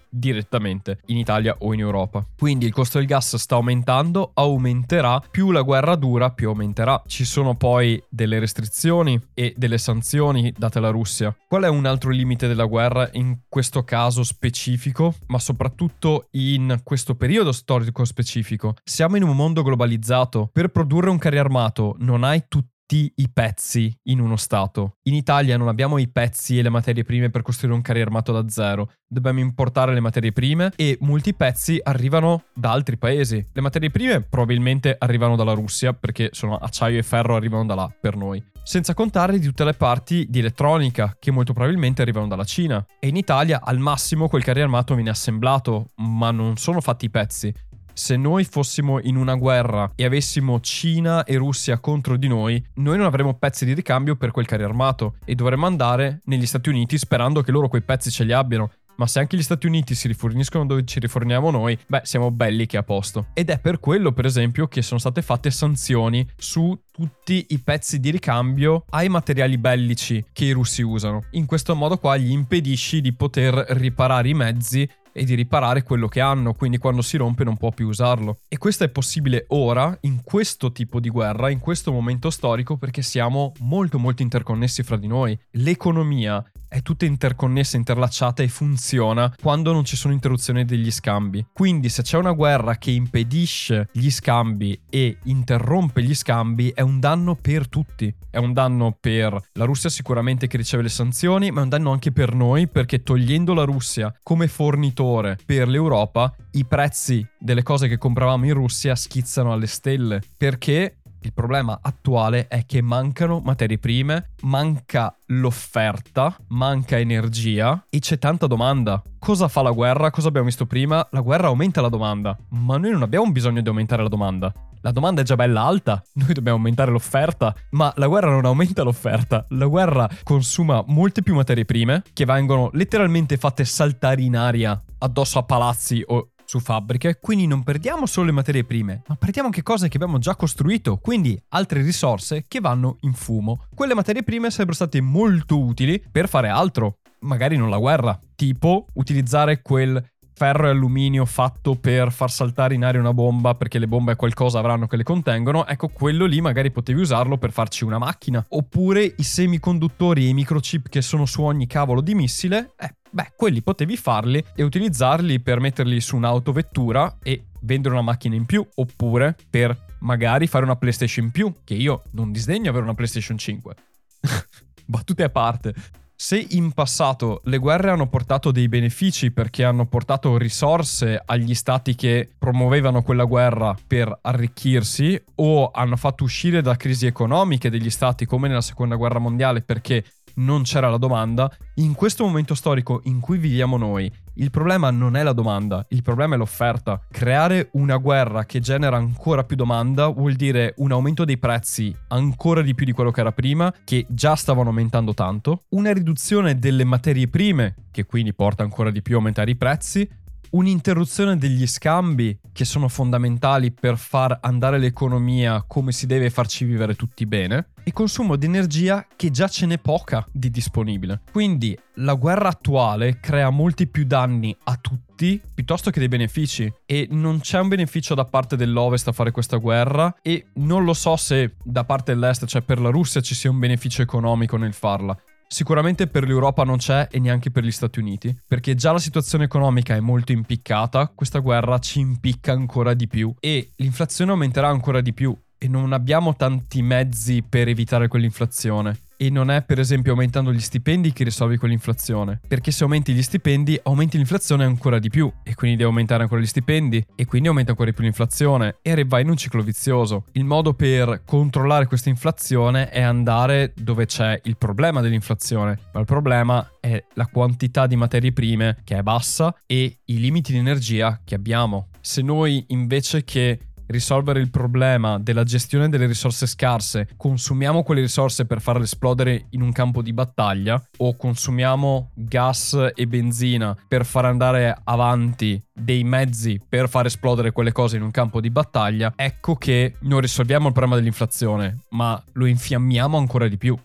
direttamente 0.09 0.99
in 1.07 1.17
Italia 1.17 1.55
o 1.59 1.73
in 1.73 1.79
Europa. 1.79 2.25
Quindi 2.37 2.65
il 2.65 2.71
costo 2.71 2.97
del 2.97 3.07
gas 3.07 3.35
sta 3.35 3.55
aumentando, 3.55 4.31
aumenterà, 4.33 5.21
più 5.31 5.51
la 5.51 5.61
guerra 5.61 5.95
dura, 5.95 6.31
più 6.31 6.49
aumenterà. 6.49 7.01
Ci 7.05 7.25
sono 7.25 7.55
poi 7.55 8.01
delle 8.09 8.39
restrizioni 8.39 9.19
e 9.33 9.53
delle 9.57 9.77
sanzioni 9.77 10.53
date 10.57 10.77
alla 10.77 10.89
Russia. 10.89 11.35
Qual 11.47 11.63
è 11.63 11.67
un 11.67 11.85
altro 11.85 12.11
limite 12.11 12.47
della 12.47 12.65
guerra 12.65 13.09
in 13.13 13.39
questo 13.47 13.83
caso 13.83 14.23
specifico, 14.23 15.15
ma 15.27 15.39
soprattutto 15.39 16.27
in 16.31 16.81
questo 16.83 17.15
periodo 17.15 17.51
storico 17.51 18.05
specifico? 18.05 18.75
Siamo 18.83 19.17
in 19.17 19.23
un 19.23 19.35
mondo 19.35 19.63
globalizzato. 19.63 20.49
Per 20.51 20.69
produrre 20.69 21.09
un 21.09 21.17
carri 21.17 21.37
armato 21.37 21.95
non 21.99 22.23
hai 22.23 22.43
tutti 22.47 22.77
tutti 22.89 23.13
i 23.17 23.29
pezzi 23.31 23.95
in 24.05 24.19
uno 24.19 24.35
stato. 24.35 24.95
In 25.03 25.13
Italia 25.13 25.57
non 25.57 25.67
abbiamo 25.67 25.99
i 25.99 26.07
pezzi 26.07 26.57
e 26.57 26.63
le 26.63 26.69
materie 26.69 27.03
prime 27.03 27.29
per 27.29 27.43
costruire 27.43 27.75
un 27.75 27.83
carri 27.83 28.01
armato 28.01 28.31
da 28.31 28.49
zero. 28.49 28.93
Dobbiamo 29.07 29.39
importare 29.41 29.93
le 29.93 29.99
materie 29.99 30.31
prime 30.31 30.71
e 30.75 30.97
molti 31.01 31.35
pezzi 31.35 31.79
arrivano 31.83 32.45
da 32.51 32.71
altri 32.71 32.97
paesi. 32.97 33.45
Le 33.53 33.61
materie 33.61 33.91
prime 33.91 34.21
probabilmente 34.21 34.95
arrivano 34.97 35.35
dalla 35.35 35.53
Russia 35.53 35.93
perché 35.93 36.29
sono 36.31 36.55
acciaio 36.55 36.97
e 36.97 37.03
ferro 37.03 37.35
arrivano 37.35 37.67
da 37.67 37.75
là 37.75 37.93
per 38.01 38.15
noi. 38.15 38.43
Senza 38.63 38.95
contare 38.95 39.37
di 39.37 39.45
tutte 39.45 39.63
le 39.63 39.73
parti 39.73 40.25
di 40.27 40.39
elettronica 40.39 41.15
che 41.19 41.29
molto 41.29 41.53
probabilmente 41.53 42.01
arrivano 42.01 42.27
dalla 42.27 42.43
Cina. 42.43 42.83
E 42.99 43.07
in 43.07 43.17
Italia 43.17 43.61
al 43.63 43.77
massimo 43.77 44.27
quel 44.27 44.43
carri 44.43 44.61
armato 44.61 44.95
viene 44.95 45.11
assemblato, 45.11 45.91
ma 45.97 46.31
non 46.31 46.57
sono 46.57 46.81
fatti 46.81 47.05
i 47.05 47.09
pezzi 47.11 47.53
se 47.99 48.15
noi 48.15 48.45
fossimo 48.45 49.01
in 49.01 49.17
una 49.17 49.35
guerra 49.35 49.91
e 49.93 50.05
avessimo 50.05 50.61
Cina 50.61 51.25
e 51.25 51.35
Russia 51.35 51.79
contro 51.79 52.15
di 52.15 52.29
noi, 52.29 52.63
noi 52.75 52.95
non 52.95 53.05
avremmo 53.05 53.33
pezzi 53.33 53.65
di 53.65 53.73
ricambio 53.73 54.15
per 54.15 54.31
quel 54.31 54.45
carri 54.45 54.63
armato 54.63 55.15
e 55.25 55.35
dovremmo 55.35 55.65
andare 55.65 56.21
negli 56.23 56.45
Stati 56.45 56.69
Uniti 56.69 56.97
sperando 56.97 57.41
che 57.41 57.51
loro 57.51 57.67
quei 57.67 57.81
pezzi 57.81 58.09
ce 58.09 58.23
li 58.23 58.31
abbiano. 58.31 58.71
Ma 58.95 59.05
se 59.05 59.19
anche 59.19 59.35
gli 59.35 59.43
Stati 59.43 59.67
Uniti 59.67 59.95
si 59.95 60.07
riforniscono 60.07 60.65
dove 60.65 60.85
ci 60.85 60.99
riforniamo 60.99 61.51
noi, 61.51 61.77
beh, 61.87 62.01
siamo 62.03 62.31
belli 62.31 62.65
che 62.65 62.77
a 62.77 62.83
posto. 62.83 63.27
Ed 63.33 63.49
è 63.49 63.59
per 63.59 63.79
quello, 63.79 64.13
per 64.13 64.25
esempio, 64.25 64.67
che 64.67 64.81
sono 64.81 64.99
state 64.99 65.21
fatte 65.21 65.51
sanzioni 65.51 66.25
su 66.37 66.77
tutti 66.91 67.47
i 67.49 67.59
pezzi 67.59 67.99
di 67.99 68.11
ricambio 68.11 68.85
ai 68.89 69.07
materiali 69.09 69.57
bellici 69.57 70.23
che 70.33 70.45
i 70.45 70.51
russi 70.51 70.81
usano. 70.81 71.25
In 71.31 71.45
questo 71.45 71.75
modo 71.75 71.97
qua 71.97 72.17
gli 72.17 72.31
impedisci 72.31 72.99
di 72.99 73.13
poter 73.13 73.53
riparare 73.69 74.29
i 74.29 74.33
mezzi 74.33 74.89
e 75.19 75.25
di 75.25 75.35
riparare 75.35 75.83
quello 75.83 76.07
che 76.07 76.21
hanno, 76.21 76.53
quindi 76.53 76.77
quando 76.77 77.01
si 77.01 77.17
rompe 77.17 77.43
non 77.43 77.57
può 77.57 77.71
più 77.71 77.87
usarlo. 77.87 78.39
E 78.47 78.57
questo 78.57 78.85
è 78.85 78.89
possibile 78.89 79.43
ora, 79.49 79.97
in 80.01 80.23
questo 80.23 80.71
tipo 80.71 81.01
di 81.01 81.09
guerra, 81.09 81.49
in 81.49 81.59
questo 81.59 81.91
momento 81.91 82.29
storico, 82.29 82.77
perché 82.77 83.01
siamo 83.01 83.51
molto 83.59 83.99
molto 83.99 84.21
interconnessi 84.21 84.81
fra 84.81 84.95
di 84.95 85.07
noi. 85.07 85.37
L'economia 85.51 86.41
è 86.69 86.81
tutta 86.81 87.05
interconnessa, 87.05 87.75
interlacciata 87.75 88.43
e 88.43 88.47
funziona 88.47 89.33
quando 89.41 89.73
non 89.73 89.83
ci 89.83 89.97
sono 89.97 90.13
interruzioni 90.13 90.63
degli 90.63 90.91
scambi. 90.91 91.45
Quindi 91.51 91.89
se 91.89 92.03
c'è 92.03 92.17
una 92.17 92.31
guerra 92.31 92.77
che 92.77 92.91
impedisce 92.91 93.89
gli 93.91 94.09
scambi 94.09 94.79
e 94.89 95.17
interrompe 95.23 96.03
gli 96.03 96.15
scambi 96.15 96.69
è 96.69 96.81
un 96.81 96.99
danno 96.99 97.35
per 97.35 97.67
tutti. 97.67 98.13
È 98.29 98.37
un 98.37 98.53
danno 98.53 98.95
per 98.99 99.35
la 99.53 99.65
Russia 99.65 99.89
sicuramente 99.89 100.45
che 100.45 100.57
riceve 100.57 100.83
le 100.83 100.89
sanzioni, 100.89 101.49
ma 101.49 101.61
è 101.61 101.63
un 101.63 101.69
danno 101.69 101.91
anche 101.91 102.11
per 102.11 102.35
noi 102.35 102.67
perché 102.67 103.01
togliendo 103.01 103.55
la 103.55 103.63
Russia 103.63 104.13
come 104.21 104.47
fornitore 104.47 105.37
per 105.43 105.67
l'Europa, 105.67 106.33
i 106.51 106.65
prezzi 106.65 107.27
delle 107.39 107.63
cose 107.63 107.87
che 107.87 107.97
compravamo 107.97 108.45
in 108.45 108.53
Russia 108.53 108.95
schizzano 108.95 109.51
alle 109.51 109.67
stelle 109.67 110.21
perché 110.37 110.98
il 111.21 111.33
problema 111.33 111.79
attuale 111.81 112.47
è 112.47 112.65
che 112.65 112.81
mancano 112.81 113.41
materie 113.43 113.77
prime, 113.77 114.31
manca 114.41 115.13
l'offerta, 115.27 116.35
manca 116.47 116.97
energia 116.97 117.85
e 117.89 117.99
c'è 117.99 118.17
tanta 118.17 118.47
domanda. 118.47 119.01
Cosa 119.19 119.47
fa 119.47 119.61
la 119.61 119.71
guerra? 119.71 120.11
Cosa 120.11 120.29
abbiamo 120.29 120.47
visto 120.47 120.65
prima? 120.65 121.05
La 121.11 121.21
guerra 121.21 121.47
aumenta 121.47 121.81
la 121.81 121.89
domanda, 121.89 122.37
ma 122.49 122.77
noi 122.77 122.91
non 122.91 123.01
abbiamo 123.01 123.29
bisogno 123.31 123.61
di 123.61 123.67
aumentare 123.67 124.03
la 124.03 124.09
domanda. 124.09 124.53
La 124.81 124.91
domanda 124.91 125.19
è 125.19 125.25
già 125.25 125.35
bella 125.35 125.63
alta, 125.63 126.01
noi 126.15 126.33
dobbiamo 126.33 126.57
aumentare 126.57 126.91
l'offerta, 126.91 127.53
ma 127.71 127.91
la 127.97 128.07
guerra 128.07 128.31
non 128.31 128.45
aumenta 128.45 128.83
l'offerta, 128.83 129.45
la 129.49 129.65
guerra 129.65 130.09
consuma 130.23 130.81
molte 130.87 131.21
più 131.21 131.35
materie 131.35 131.65
prime 131.65 132.01
che 132.13 132.23
vengono 132.23 132.69
letteralmente 132.73 133.35
fatte 133.35 133.65
saltare 133.65 134.21
in 134.21 134.37
aria 134.37 134.81
addosso 134.99 135.37
a 135.37 135.43
palazzi 135.43 136.01
o 136.07 136.29
su 136.49 136.59
fabbriche, 136.59 137.19
quindi 137.21 137.45
non 137.45 137.61
perdiamo 137.61 138.07
solo 138.07 138.25
le 138.25 138.31
materie 138.31 138.63
prime, 138.63 139.03
ma 139.05 139.13
perdiamo 139.13 139.49
anche 139.49 139.61
cose 139.61 139.87
che 139.87 139.97
abbiamo 139.97 140.17
già 140.17 140.35
costruito, 140.35 140.97
quindi 140.97 141.39
altre 141.49 141.83
risorse 141.83 142.45
che 142.47 142.59
vanno 142.59 142.97
in 143.01 143.13
fumo. 143.13 143.65
Quelle 143.75 143.93
materie 143.93 144.23
prime 144.23 144.49
sarebbero 144.49 144.75
state 144.75 144.99
molto 144.99 145.59
utili 145.59 146.03
per 146.11 146.27
fare 146.27 146.47
altro, 146.47 147.01
magari 147.19 147.55
non 147.55 147.69
la 147.69 147.77
guerra, 147.77 148.19
tipo 148.33 148.87
utilizzare 148.93 149.61
quel 149.61 150.03
ferro 150.39 150.67
e 150.67 150.69
alluminio 150.69 151.25
fatto 151.25 151.75
per 151.75 152.13
far 152.13 152.31
saltare 152.31 152.73
in 152.73 152.85
aria 152.85 153.01
una 153.01 153.13
bomba 153.13 153.55
perché 153.55 153.77
le 153.77 153.89
bombe 153.89 154.15
qualcosa 154.15 154.57
avranno 154.57 154.87
che 154.87 154.95
le 154.95 155.03
contengono, 155.03 155.67
ecco 155.67 155.89
quello 155.89 156.25
lì 156.25 156.39
magari 156.39 156.71
potevi 156.71 157.01
usarlo 157.01 157.37
per 157.37 157.51
farci 157.51 157.83
una 157.83 157.97
macchina. 157.97 158.43
Oppure 158.47 159.03
i 159.03 159.23
semiconduttori 159.23 160.25
e 160.25 160.29
i 160.29 160.33
microchip 160.33 160.87
che 160.87 161.01
sono 161.01 161.25
su 161.25 161.43
ogni 161.43 161.67
cavolo 161.67 161.99
di 161.99 162.15
missile, 162.15 162.73
eh, 162.79 162.95
beh, 163.09 163.33
quelli 163.35 163.61
potevi 163.61 163.97
farli 163.97 164.43
e 164.55 164.63
utilizzarli 164.63 165.39
per 165.39 165.59
metterli 165.59 165.99
su 165.99 166.15
un'autovettura 166.15 167.17
e 167.21 167.45
vendere 167.61 167.93
una 167.95 168.03
macchina 168.03 168.35
in 168.35 168.45
più, 168.45 168.65
oppure 168.75 169.35
per 169.49 169.87
magari 169.99 170.47
fare 170.47 170.65
una 170.65 170.75
PlayStation 170.75 171.25
in 171.25 171.31
più, 171.31 171.53
che 171.63 171.73
io 171.73 172.03
non 172.11 172.31
disdegno 172.31 172.69
avere 172.69 172.83
una 172.83 172.93
PlayStation 172.93 173.37
5. 173.37 173.75
Battute 174.85 175.23
a 175.23 175.29
parte. 175.29 175.73
Se 176.21 176.37
in 176.49 176.73
passato 176.73 177.39
le 177.45 177.57
guerre 177.59 177.91
hanno 177.91 178.09
portato 178.09 178.51
dei 178.51 178.67
benefici 178.67 179.31
perché 179.31 179.63
hanno 179.63 179.85
portato 179.85 180.37
risorse 180.37 181.21
agli 181.25 181.55
stati 181.55 181.95
che 181.95 182.29
promuovevano 182.37 183.03
quella 183.03 183.23
guerra 183.23 183.73
per 183.87 184.19
arricchirsi 184.23 185.23
o 185.35 185.71
hanno 185.71 185.95
fatto 185.95 186.25
uscire 186.25 186.61
da 186.61 186.75
crisi 186.75 187.05
economiche 187.05 187.69
degli 187.69 187.89
stati 187.89 188.25
come 188.25 188.49
nella 188.49 188.59
seconda 188.59 188.97
guerra 188.97 189.19
mondiale 189.19 189.61
perché 189.61 190.03
non 190.39 190.63
c'era 190.63 190.89
la 190.89 190.97
domanda, 190.97 191.51
in 191.75 191.93
questo 191.93 192.25
momento 192.25 192.55
storico 192.55 193.01
in 193.05 193.19
cui 193.19 193.37
viviamo 193.37 193.77
noi, 193.77 194.11
il 194.35 194.51
problema 194.51 194.89
non 194.89 195.15
è 195.15 195.23
la 195.23 195.33
domanda, 195.33 195.85
il 195.89 196.01
problema 196.01 196.35
è 196.35 196.37
l'offerta. 196.37 197.01
Creare 197.11 197.69
una 197.73 197.97
guerra 197.97 198.45
che 198.45 198.59
genera 198.59 198.95
ancora 198.95 199.43
più 199.43 199.55
domanda 199.55 200.07
vuol 200.07 200.33
dire 200.33 200.73
un 200.77 200.91
aumento 200.91 201.25
dei 201.25 201.37
prezzi 201.37 201.95
ancora 202.07 202.61
di 202.61 202.73
più 202.73 202.85
di 202.85 202.93
quello 202.93 203.11
che 203.11 203.19
era 203.19 203.31
prima, 203.31 203.73
che 203.83 204.05
già 204.09 204.35
stavano 204.35 204.69
aumentando 204.69 205.13
tanto, 205.13 205.63
una 205.69 205.91
riduzione 205.91 206.57
delle 206.57 206.85
materie 206.85 207.27
prime, 207.27 207.75
che 207.91 208.05
quindi 208.05 208.33
porta 208.33 208.63
ancora 208.63 208.91
di 208.91 209.01
più 209.01 209.15
a 209.15 209.17
aumentare 209.17 209.51
i 209.51 209.55
prezzi, 209.55 210.09
un'interruzione 210.51 211.37
degli 211.37 211.67
scambi 211.67 212.37
che 212.51 212.65
sono 212.65 212.87
fondamentali 212.87 213.71
per 213.71 213.97
far 213.97 214.39
andare 214.41 214.77
l'economia 214.79 215.63
come 215.67 215.91
si 215.91 216.05
deve 216.05 216.29
farci 216.29 216.65
vivere 216.65 216.95
tutti 216.95 217.25
bene 217.25 217.69
e 217.83 217.91
consumo 217.91 218.35
di 218.35 218.45
energia 218.45 219.05
che 219.15 219.31
già 219.31 219.47
ce 219.47 219.65
n'è 219.65 219.77
poca 219.77 220.25
di 220.31 220.49
disponibile. 220.49 221.21
Quindi 221.31 221.77
la 221.95 222.13
guerra 222.13 222.49
attuale 222.49 223.19
crea 223.19 223.49
molti 223.49 223.87
più 223.87 224.05
danni 224.05 224.55
a 224.65 224.75
tutti 224.75 225.41
piuttosto 225.53 225.89
che 225.89 225.99
dei 225.99 226.07
benefici 226.07 226.71
e 226.85 227.07
non 227.11 227.39
c'è 227.39 227.59
un 227.59 227.67
beneficio 227.67 228.15
da 228.15 228.25
parte 228.25 228.55
dell'Ovest 228.55 229.07
a 229.07 229.11
fare 229.11 229.31
questa 229.31 229.57
guerra 229.57 230.15
e 230.21 230.47
non 230.55 230.83
lo 230.83 230.93
so 230.93 231.15
se 231.15 231.55
da 231.63 231.83
parte 231.83 232.13
dell'Est, 232.13 232.45
cioè 232.45 232.61
per 232.61 232.79
la 232.79 232.89
Russia, 232.89 233.21
ci 233.21 233.35
sia 233.35 233.49
un 233.49 233.59
beneficio 233.59 234.01
economico 234.01 234.55
nel 234.55 234.73
farla. 234.73 235.17
Sicuramente 235.51 236.05
per 236.05 236.27
l'Europa 236.27 236.63
non 236.63 236.77
c'è 236.77 237.07
e 237.09 237.17
neanche 237.17 237.49
per 237.49 237.63
gli 237.63 237.71
Stati 237.71 237.97
Uniti, 237.97 238.37
perché 238.45 238.75
già 238.75 238.91
la 238.91 238.99
situazione 238.99 239.45
economica 239.45 239.95
è 239.95 239.99
molto 239.99 240.31
impiccata, 240.31 241.11
questa 241.13 241.39
guerra 241.39 241.79
ci 241.79 241.99
impicca 241.99 242.51
ancora 242.51 242.93
di 242.93 243.07
più 243.07 243.33
e 243.39 243.71
l'inflazione 243.77 244.29
aumenterà 244.29 244.67
ancora 244.67 245.01
di 245.01 245.11
più 245.11 245.35
e 245.57 245.67
non 245.67 245.91
abbiamo 245.91 246.35
tanti 246.35 246.83
mezzi 246.83 247.41
per 247.41 247.67
evitare 247.67 248.07
quell'inflazione 248.07 249.08
e 249.21 249.29
non 249.29 249.51
è 249.51 249.63
per 249.63 249.79
esempio 249.79 250.13
aumentando 250.13 250.53
gli 250.53 250.61
stipendi 250.61 251.11
che 251.11 251.25
risolvi 251.25 251.57
quell'inflazione, 251.57 252.39
perché 252.47 252.71
se 252.71 252.83
aumenti 252.83 253.13
gli 253.13 253.21
stipendi 253.21 253.77
aumenti 253.83 254.15
l'inflazione 254.15 254.63
ancora 254.63 254.97
di 254.97 255.09
più. 255.09 255.29
E 255.43 255.55
quindi 255.55 255.75
devi 255.75 255.89
aumentare 255.89 256.23
ancora 256.23 256.39
gli 256.39 256.45
stipendi. 256.45 257.05
E 257.15 257.25
quindi 257.25 257.49
aumenta 257.49 257.71
ancora 257.71 257.89
di 257.89 257.95
più 257.95 258.05
l'inflazione. 258.05 258.77
E 258.81 259.03
vai 259.05 259.23
in 259.23 259.29
un 259.29 259.35
ciclo 259.35 259.61
vizioso. 259.61 260.23
Il 260.33 260.45
modo 260.45 260.73
per 260.73 261.23
controllare 261.25 261.85
questa 261.85 262.07
inflazione 262.07 262.87
è 262.89 263.01
andare 263.01 263.73
dove 263.75 264.05
c'è 264.05 264.39
il 264.43 264.55
problema 264.55 265.01
dell'inflazione, 265.01 265.77
ma 265.91 265.99
il 265.99 266.05
problema 266.05 266.65
è 266.79 267.03
la 267.15 267.27
quantità 267.27 267.87
di 267.87 267.97
materie 267.97 268.31
prime 268.31 268.77
che 268.85 268.97
è 268.97 269.01
bassa 269.01 269.53
e 269.65 269.99
i 270.05 270.19
limiti 270.19 270.53
di 270.53 270.59
energia 270.59 271.19
che 271.25 271.35
abbiamo. 271.35 271.89
Se 271.99 272.21
noi 272.21 272.63
invece 272.69 273.25
che 273.25 273.59
risolvere 273.89 274.39
il 274.39 274.49
problema 274.49 275.19
della 275.19 275.43
gestione 275.43 275.89
delle 275.89 276.05
risorse 276.05 276.47
scarse, 276.47 277.09
consumiamo 277.15 277.83
quelle 277.83 278.01
risorse 278.01 278.45
per 278.45 278.61
farle 278.61 278.83
esplodere 278.83 279.47
in 279.51 279.61
un 279.61 279.71
campo 279.71 280.01
di 280.01 280.13
battaglia 280.13 280.81
o 280.97 281.15
consumiamo 281.15 282.11
gas 282.13 282.91
e 282.93 283.07
benzina 283.07 283.75
per 283.87 284.05
far 284.05 284.25
andare 284.25 284.75
avanti 284.83 285.61
dei 285.73 286.03
mezzi 286.03 286.61
per 286.67 286.89
far 286.89 287.05
esplodere 287.05 287.51
quelle 287.51 287.71
cose 287.71 287.97
in 287.97 288.03
un 288.03 288.11
campo 288.11 288.41
di 288.41 288.49
battaglia, 288.49 289.13
ecco 289.15 289.55
che 289.55 289.95
non 290.01 290.19
risolviamo 290.19 290.67
il 290.67 290.73
problema 290.73 290.97
dell'inflazione, 290.97 291.85
ma 291.89 292.21
lo 292.33 292.45
infiammiamo 292.45 293.17
ancora 293.17 293.47
di 293.47 293.57
più. 293.57 293.77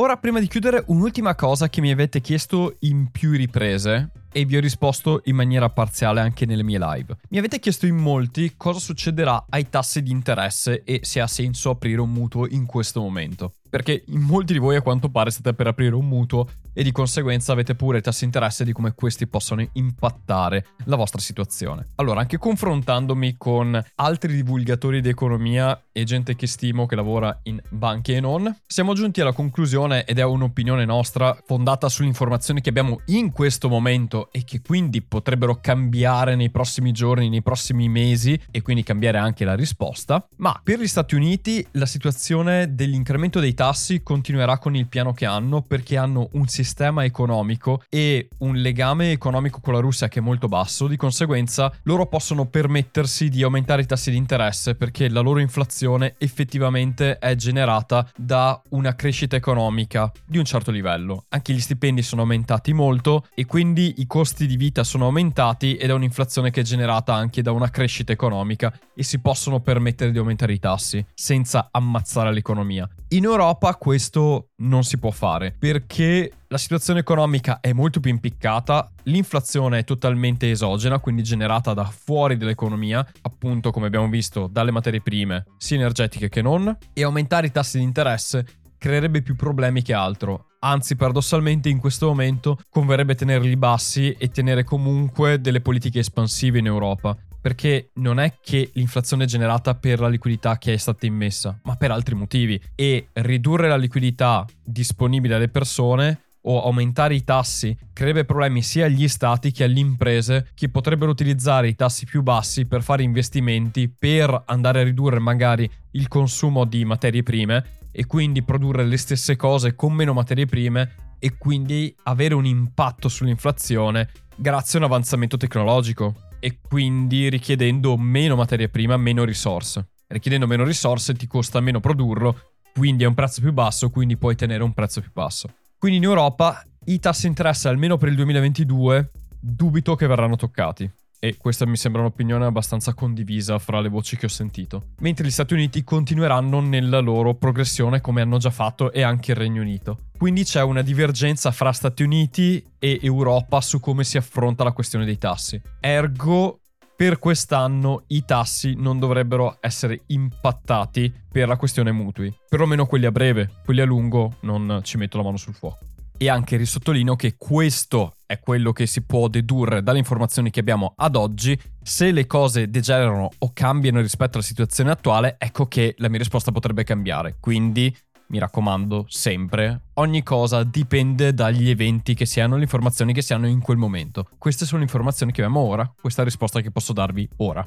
Ora, 0.00 0.16
prima 0.16 0.40
di 0.40 0.46
chiudere, 0.46 0.82
un'ultima 0.86 1.34
cosa 1.34 1.68
che 1.68 1.82
mi 1.82 1.90
avete 1.90 2.22
chiesto 2.22 2.76
in 2.80 3.10
più 3.10 3.32
riprese 3.32 4.12
e 4.32 4.46
vi 4.46 4.56
ho 4.56 4.60
risposto 4.60 5.20
in 5.24 5.36
maniera 5.36 5.68
parziale 5.68 6.20
anche 6.20 6.46
nelle 6.46 6.62
mie 6.62 6.78
live. 6.78 7.18
Mi 7.28 7.36
avete 7.36 7.58
chiesto 7.58 7.84
in 7.84 7.96
molti 7.96 8.54
cosa 8.56 8.78
succederà 8.78 9.44
ai 9.50 9.68
tassi 9.68 10.02
di 10.02 10.10
interesse 10.10 10.84
e 10.84 11.00
se 11.02 11.20
ha 11.20 11.26
senso 11.26 11.68
aprire 11.68 12.00
un 12.00 12.12
mutuo 12.12 12.46
in 12.46 12.64
questo 12.64 13.02
momento 13.02 13.56
perché 13.70 14.04
in 14.08 14.20
molti 14.20 14.52
di 14.52 14.58
voi 14.58 14.76
a 14.76 14.82
quanto 14.82 15.08
pare 15.08 15.30
state 15.30 15.54
per 15.54 15.68
aprire 15.68 15.94
un 15.94 16.06
mutuo 16.06 16.46
e 16.72 16.82
di 16.82 16.92
conseguenza 16.92 17.52
avete 17.52 17.74
pure 17.74 18.00
tassi 18.00 18.24
interesse 18.24 18.64
di 18.64 18.72
come 18.72 18.92
questi 18.94 19.26
possono 19.26 19.66
impattare 19.72 20.66
la 20.84 20.96
vostra 20.96 21.20
situazione. 21.20 21.88
Allora, 21.96 22.20
anche 22.20 22.38
confrontandomi 22.38 23.36
con 23.36 23.80
altri 23.96 24.34
divulgatori 24.34 25.00
di 25.00 25.08
economia 25.08 25.80
e 25.92 26.04
gente 26.04 26.36
che 26.36 26.46
stimo 26.46 26.86
che 26.86 26.96
lavora 26.96 27.38
in 27.44 27.60
banche 27.68 28.16
e 28.16 28.20
non, 28.20 28.54
siamo 28.66 28.94
giunti 28.94 29.20
alla 29.20 29.32
conclusione 29.32 30.04
ed 30.04 30.18
è 30.18 30.24
un'opinione 30.24 30.84
nostra 30.84 31.36
fondata 31.44 31.88
sulle 31.88 32.08
informazioni 32.08 32.60
che 32.60 32.68
abbiamo 32.68 33.00
in 33.06 33.32
questo 33.32 33.68
momento 33.68 34.30
e 34.32 34.44
che 34.44 34.60
quindi 34.60 35.02
potrebbero 35.02 35.60
cambiare 35.60 36.34
nei 36.36 36.50
prossimi 36.50 36.92
giorni, 36.92 37.28
nei 37.28 37.42
prossimi 37.42 37.88
mesi 37.88 38.40
e 38.50 38.62
quindi 38.62 38.82
cambiare 38.82 39.18
anche 39.18 39.44
la 39.44 39.54
risposta, 39.54 40.26
ma 40.36 40.58
per 40.62 40.80
gli 40.80 40.86
Stati 40.86 41.14
Uniti 41.14 41.66
la 41.72 41.86
situazione 41.86 42.74
dell'incremento 42.74 43.40
dei 43.40 43.54
tassi 43.60 44.02
continuerà 44.02 44.56
con 44.56 44.74
il 44.74 44.86
piano 44.86 45.12
che 45.12 45.26
hanno 45.26 45.60
perché 45.60 45.98
hanno 45.98 46.30
un 46.32 46.48
sistema 46.48 47.04
economico 47.04 47.82
e 47.90 48.30
un 48.38 48.54
legame 48.54 49.10
economico 49.10 49.60
con 49.60 49.74
la 49.74 49.80
Russia 49.80 50.08
che 50.08 50.20
è 50.20 50.22
molto 50.22 50.48
basso, 50.48 50.86
di 50.86 50.96
conseguenza 50.96 51.70
loro 51.82 52.06
possono 52.06 52.46
permettersi 52.46 53.28
di 53.28 53.42
aumentare 53.42 53.82
i 53.82 53.86
tassi 53.86 54.10
di 54.10 54.16
interesse 54.16 54.76
perché 54.76 55.10
la 55.10 55.20
loro 55.20 55.40
inflazione 55.40 56.14
effettivamente 56.16 57.18
è 57.18 57.34
generata 57.34 58.10
da 58.16 58.58
una 58.70 58.94
crescita 58.94 59.36
economica 59.36 60.10
di 60.24 60.38
un 60.38 60.46
certo 60.46 60.70
livello. 60.70 61.26
Anche 61.28 61.52
gli 61.52 61.60
stipendi 61.60 62.00
sono 62.00 62.22
aumentati 62.22 62.72
molto 62.72 63.26
e 63.34 63.44
quindi 63.44 63.96
i 63.98 64.06
costi 64.06 64.46
di 64.46 64.56
vita 64.56 64.84
sono 64.84 65.04
aumentati 65.04 65.76
ed 65.76 65.90
è 65.90 65.92
un'inflazione 65.92 66.50
che 66.50 66.62
è 66.62 66.64
generata 66.64 67.12
anche 67.12 67.42
da 67.42 67.52
una 67.52 67.68
crescita 67.68 68.10
economica 68.10 68.72
e 68.94 69.02
si 69.02 69.18
possono 69.18 69.60
permettere 69.60 70.12
di 70.12 70.18
aumentare 70.18 70.54
i 70.54 70.58
tassi 70.58 71.04
senza 71.12 71.68
ammazzare 71.70 72.32
l'economia. 72.32 72.88
In 73.12 73.24
Europa 73.24 73.48
questo 73.78 74.50
non 74.56 74.84
si 74.84 74.98
può 74.98 75.10
fare 75.10 75.54
perché 75.58 76.32
la 76.48 76.58
situazione 76.58 77.00
economica 77.00 77.60
è 77.60 77.72
molto 77.72 78.00
più 78.00 78.10
impiccata, 78.10 78.90
l'inflazione 79.04 79.78
è 79.78 79.84
totalmente 79.84 80.50
esogena, 80.50 80.98
quindi 80.98 81.22
generata 81.22 81.74
da 81.74 81.84
fuori 81.84 82.36
dell'economia, 82.36 83.06
appunto 83.22 83.70
come 83.70 83.86
abbiamo 83.86 84.08
visto 84.08 84.48
dalle 84.50 84.72
materie 84.72 85.00
prime, 85.00 85.44
sia 85.58 85.76
energetiche 85.76 86.28
che 86.28 86.42
non, 86.42 86.76
e 86.92 87.04
aumentare 87.04 87.46
i 87.46 87.52
tassi 87.52 87.78
di 87.78 87.84
interesse 87.84 88.44
creerebbe 88.78 89.22
più 89.22 89.36
problemi 89.36 89.82
che 89.82 89.92
altro. 89.92 90.46
Anzi, 90.60 90.96
paradossalmente 90.96 91.68
in 91.68 91.78
questo 91.78 92.06
momento 92.06 92.58
converrebbe 92.68 93.14
tenerli 93.14 93.56
bassi 93.56 94.12
e 94.12 94.28
tenere 94.28 94.64
comunque 94.64 95.40
delle 95.40 95.60
politiche 95.60 96.00
espansive 96.00 96.58
in 96.58 96.66
Europa 96.66 97.16
perché 97.40 97.90
non 97.94 98.18
è 98.18 98.34
che 98.42 98.70
l'inflazione 98.74 99.24
è 99.24 99.26
generata 99.26 99.74
per 99.74 100.00
la 100.00 100.08
liquidità 100.08 100.58
che 100.58 100.74
è 100.74 100.76
stata 100.76 101.06
immessa, 101.06 101.58
ma 101.64 101.76
per 101.76 101.90
altri 101.90 102.14
motivi. 102.14 102.60
E 102.74 103.08
ridurre 103.12 103.68
la 103.68 103.76
liquidità 103.76 104.44
disponibile 104.62 105.34
alle 105.34 105.48
persone 105.48 106.24
o 106.42 106.62
aumentare 106.62 107.14
i 107.14 107.24
tassi 107.24 107.76
creerebbe 107.92 108.24
problemi 108.24 108.62
sia 108.62 108.86
agli 108.86 109.08
stati 109.08 109.50
che 109.50 109.64
alle 109.64 109.78
imprese 109.78 110.48
che 110.54 110.70
potrebbero 110.70 111.10
utilizzare 111.10 111.68
i 111.68 111.74
tassi 111.74 112.06
più 112.06 112.22
bassi 112.22 112.64
per 112.66 112.82
fare 112.82 113.02
investimenti 113.02 113.90
per 113.90 114.44
andare 114.46 114.80
a 114.80 114.84
ridurre 114.84 115.18
magari 115.18 115.70
il 115.92 116.08
consumo 116.08 116.64
di 116.64 116.84
materie 116.84 117.22
prime 117.22 117.78
e 117.92 118.06
quindi 118.06 118.42
produrre 118.42 118.84
le 118.84 118.96
stesse 118.96 119.36
cose 119.36 119.74
con 119.74 119.92
meno 119.92 120.14
materie 120.14 120.46
prime 120.46 121.16
e 121.18 121.36
quindi 121.36 121.94
avere 122.04 122.34
un 122.34 122.46
impatto 122.46 123.08
sull'inflazione 123.08 124.08
grazie 124.34 124.78
a 124.78 124.82
un 124.82 124.88
avanzamento 124.88 125.36
tecnologico 125.36 126.28
e 126.40 126.58
quindi 126.60 127.28
richiedendo 127.28 127.96
meno 127.96 128.34
materia 128.34 128.68
prima, 128.68 128.96
meno 128.96 129.24
risorse. 129.24 129.90
Richiedendo 130.08 130.46
meno 130.46 130.64
risorse 130.64 131.14
ti 131.14 131.26
costa 131.28 131.60
meno 131.60 131.78
produrlo, 131.78 132.54
quindi 132.72 133.04
è 133.04 133.06
un 133.06 133.14
prezzo 133.14 133.40
più 133.40 133.52
basso, 133.52 133.90
quindi 133.90 134.16
puoi 134.16 134.34
tenere 134.34 134.64
un 134.64 134.72
prezzo 134.72 135.00
più 135.00 135.10
basso. 135.12 135.54
Quindi 135.78 135.98
in 135.98 136.04
Europa 136.04 136.64
i 136.86 136.98
tassi 136.98 137.22
di 137.22 137.28
interesse 137.28 137.68
almeno 137.68 137.96
per 137.96 138.08
il 138.08 138.16
2022 138.16 139.10
dubito 139.38 139.94
che 139.94 140.06
verranno 140.06 140.36
toccati 140.36 140.90
e 141.20 141.36
questa 141.36 141.66
mi 141.66 141.76
sembra 141.76 142.00
un'opinione 142.00 142.46
abbastanza 142.46 142.94
condivisa 142.94 143.58
fra 143.58 143.80
le 143.80 143.90
voci 143.90 144.16
che 144.16 144.26
ho 144.26 144.30
sentito. 144.30 144.86
Mentre 145.00 145.26
gli 145.26 145.30
Stati 145.30 145.52
Uniti 145.52 145.84
continueranno 145.84 146.60
nella 146.60 146.98
loro 146.98 147.34
progressione 147.34 148.00
come 148.00 148.22
hanno 148.22 148.38
già 148.38 148.50
fatto 148.50 148.90
e 148.90 149.02
anche 149.02 149.32
il 149.32 149.36
Regno 149.36 149.60
Unito. 149.60 149.98
Quindi 150.16 150.44
c'è 150.44 150.62
una 150.62 150.82
divergenza 150.82 151.50
fra 151.52 151.72
Stati 151.72 152.02
Uniti 152.02 152.64
e 152.78 152.98
Europa 153.02 153.60
su 153.60 153.80
come 153.80 154.02
si 154.02 154.16
affronta 154.16 154.64
la 154.64 154.72
questione 154.72 155.04
dei 155.04 155.18
tassi. 155.18 155.60
Ergo, 155.78 156.60
per 156.96 157.18
quest'anno 157.18 158.04
i 158.08 158.24
tassi 158.26 158.74
non 158.76 158.98
dovrebbero 158.98 159.56
essere 159.60 160.02
impattati 160.08 161.10
per 161.30 161.48
la 161.48 161.56
questione 161.56 161.92
mutui. 161.92 162.34
Perlomeno 162.48 162.84
quelli 162.84 163.06
a 163.06 163.10
breve, 163.10 163.50
quelli 163.64 163.80
a 163.80 163.86
lungo 163.86 164.36
non 164.40 164.80
ci 164.82 164.98
metto 164.98 165.16
la 165.16 165.22
mano 165.22 165.38
sul 165.38 165.54
fuoco. 165.54 165.78
E 166.22 166.28
anche 166.28 166.58
risottolineo 166.58 167.16
che 167.16 167.36
questo 167.38 168.16
è 168.26 168.40
quello 168.40 168.72
che 168.72 168.84
si 168.84 169.00
può 169.04 169.28
dedurre 169.28 169.82
dalle 169.82 169.96
informazioni 169.96 170.50
che 170.50 170.60
abbiamo 170.60 170.92
ad 170.96 171.16
oggi. 171.16 171.58
Se 171.82 172.12
le 172.12 172.26
cose 172.26 172.68
degenerano 172.68 173.30
o 173.38 173.50
cambiano 173.54 174.02
rispetto 174.02 174.36
alla 174.36 174.46
situazione 174.46 174.90
attuale, 174.90 175.36
ecco 175.38 175.66
che 175.66 175.94
la 175.96 176.10
mia 176.10 176.18
risposta 176.18 176.52
potrebbe 176.52 176.84
cambiare. 176.84 177.36
Quindi 177.40 177.96
mi 178.26 178.38
raccomando, 178.38 179.06
sempre, 179.08 179.84
ogni 179.94 180.22
cosa 180.22 180.62
dipende 180.62 181.32
dagli 181.32 181.70
eventi 181.70 182.12
che 182.12 182.26
si 182.26 182.38
hanno, 182.38 182.56
le 182.56 182.64
informazioni 182.64 183.14
che 183.14 183.22
si 183.22 183.32
hanno 183.32 183.48
in 183.48 183.62
quel 183.62 183.78
momento. 183.78 184.28
Queste 184.36 184.66
sono 184.66 184.80
le 184.80 184.84
informazioni 184.84 185.32
che 185.32 185.40
abbiamo 185.40 185.60
ora, 185.60 185.90
questa 185.98 186.20
è 186.20 186.24
la 186.24 186.30
risposta 186.30 186.60
che 186.60 186.70
posso 186.70 186.92
darvi 186.92 187.26
ora. 187.36 187.66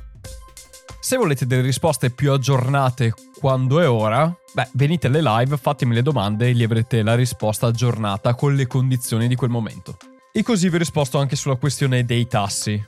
Se 0.99 1.17
volete 1.17 1.45
delle 1.45 1.61
risposte 1.61 2.09
più 2.09 2.31
aggiornate 2.31 3.13
quando 3.39 3.79
è 3.79 3.89
ora, 3.89 4.33
beh, 4.53 4.69
venite 4.73 5.07
alle 5.07 5.21
live, 5.21 5.57
fatemi 5.57 5.93
le 5.93 6.01
domande 6.01 6.47
e 6.47 6.53
gli 6.53 6.63
avrete 6.63 7.01
la 7.03 7.15
risposta 7.15 7.67
aggiornata 7.67 8.35
con 8.35 8.55
le 8.55 8.67
condizioni 8.67 9.27
di 9.27 9.35
quel 9.35 9.49
momento. 9.49 9.97
E 10.31 10.43
così 10.43 10.69
vi 10.69 10.75
ho 10.75 10.79
risposto 10.79 11.19
anche 11.19 11.35
sulla 11.35 11.55
questione 11.55 12.05
dei 12.05 12.27
tassi. 12.27 12.83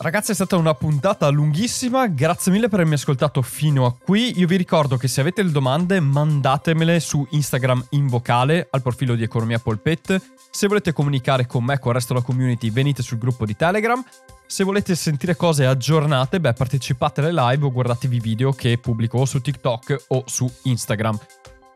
Ragazzi 0.00 0.30
è 0.30 0.34
stata 0.34 0.56
una 0.56 0.74
puntata 0.74 1.28
lunghissima, 1.28 2.06
grazie 2.06 2.52
mille 2.52 2.68
per 2.68 2.78
avermi 2.78 2.94
ascoltato 2.94 3.42
fino 3.42 3.84
a 3.84 3.92
qui. 3.92 4.38
Io 4.38 4.46
vi 4.46 4.54
ricordo 4.54 4.96
che 4.96 5.08
se 5.08 5.20
avete 5.20 5.42
domande 5.42 5.98
mandatemele 5.98 7.00
su 7.00 7.26
Instagram 7.28 7.84
in 7.90 8.06
vocale 8.06 8.68
al 8.70 8.80
profilo 8.80 9.16
di 9.16 9.24
Economia 9.24 9.58
Polpette. 9.58 10.22
Se 10.52 10.68
volete 10.68 10.92
comunicare 10.92 11.46
con 11.46 11.64
me 11.64 11.74
e 11.74 11.78
con 11.80 11.88
il 11.88 11.94
resto 11.96 12.12
della 12.12 12.24
community 12.24 12.70
venite 12.70 13.02
sul 13.02 13.18
gruppo 13.18 13.44
di 13.44 13.56
Telegram. 13.56 14.00
Se 14.46 14.62
volete 14.62 14.94
sentire 14.94 15.34
cose 15.34 15.66
aggiornate, 15.66 16.38
beh 16.38 16.52
partecipate 16.52 17.20
alle 17.20 17.32
live 17.32 17.66
o 17.66 17.72
guardatevi 17.72 18.16
i 18.16 18.20
video 18.20 18.52
che 18.52 18.78
pubblico 18.78 19.18
o 19.18 19.24
su 19.24 19.40
TikTok 19.40 20.04
o 20.08 20.22
su 20.26 20.48
Instagram. 20.62 21.18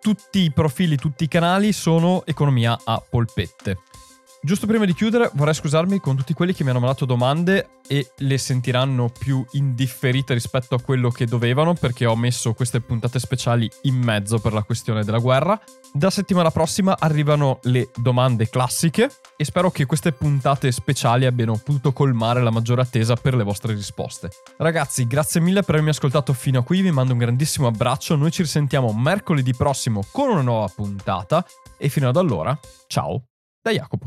Tutti 0.00 0.38
i 0.38 0.52
profili, 0.52 0.94
tutti 0.94 1.24
i 1.24 1.28
canali 1.28 1.72
sono 1.72 2.22
Economia 2.24 2.78
a 2.84 3.02
Polpette. 3.04 3.78
Giusto 4.44 4.66
prima 4.66 4.84
di 4.84 4.92
chiudere 4.92 5.30
vorrei 5.34 5.54
scusarmi 5.54 6.00
con 6.00 6.16
tutti 6.16 6.34
quelli 6.34 6.52
che 6.52 6.64
mi 6.64 6.70
hanno 6.70 6.80
mandato 6.80 7.04
domande 7.04 7.78
e 7.86 8.10
le 8.16 8.38
sentiranno 8.38 9.08
più 9.08 9.46
indifferite 9.52 10.34
rispetto 10.34 10.74
a 10.74 10.80
quello 10.80 11.10
che 11.10 11.26
dovevano 11.26 11.74
perché 11.74 12.06
ho 12.06 12.16
messo 12.16 12.52
queste 12.52 12.80
puntate 12.80 13.20
speciali 13.20 13.70
in 13.82 13.94
mezzo 13.94 14.40
per 14.40 14.52
la 14.52 14.64
questione 14.64 15.04
della 15.04 15.20
guerra. 15.20 15.60
Da 15.92 16.10
settimana 16.10 16.50
prossima 16.50 16.96
arrivano 16.98 17.60
le 17.62 17.92
domande 17.94 18.48
classiche 18.48 19.08
e 19.36 19.44
spero 19.44 19.70
che 19.70 19.86
queste 19.86 20.10
puntate 20.10 20.72
speciali 20.72 21.24
abbiano 21.24 21.56
potuto 21.62 21.92
colmare 21.92 22.42
la 22.42 22.50
maggiore 22.50 22.82
attesa 22.82 23.14
per 23.14 23.36
le 23.36 23.44
vostre 23.44 23.74
risposte. 23.74 24.30
Ragazzi, 24.56 25.06
grazie 25.06 25.40
mille 25.40 25.60
per 25.60 25.76
avermi 25.76 25.90
ascoltato 25.90 26.32
fino 26.32 26.58
a 26.58 26.64
qui, 26.64 26.82
vi 26.82 26.90
mando 26.90 27.12
un 27.12 27.20
grandissimo 27.20 27.68
abbraccio, 27.68 28.16
noi 28.16 28.32
ci 28.32 28.42
risentiamo 28.42 28.92
mercoledì 28.92 29.54
prossimo 29.54 30.02
con 30.10 30.30
una 30.30 30.42
nuova 30.42 30.66
puntata 30.66 31.46
e 31.78 31.88
fino 31.88 32.08
ad 32.08 32.16
allora, 32.16 32.58
ciao 32.88 33.22
da 33.62 33.70
Jacopo. 33.70 34.06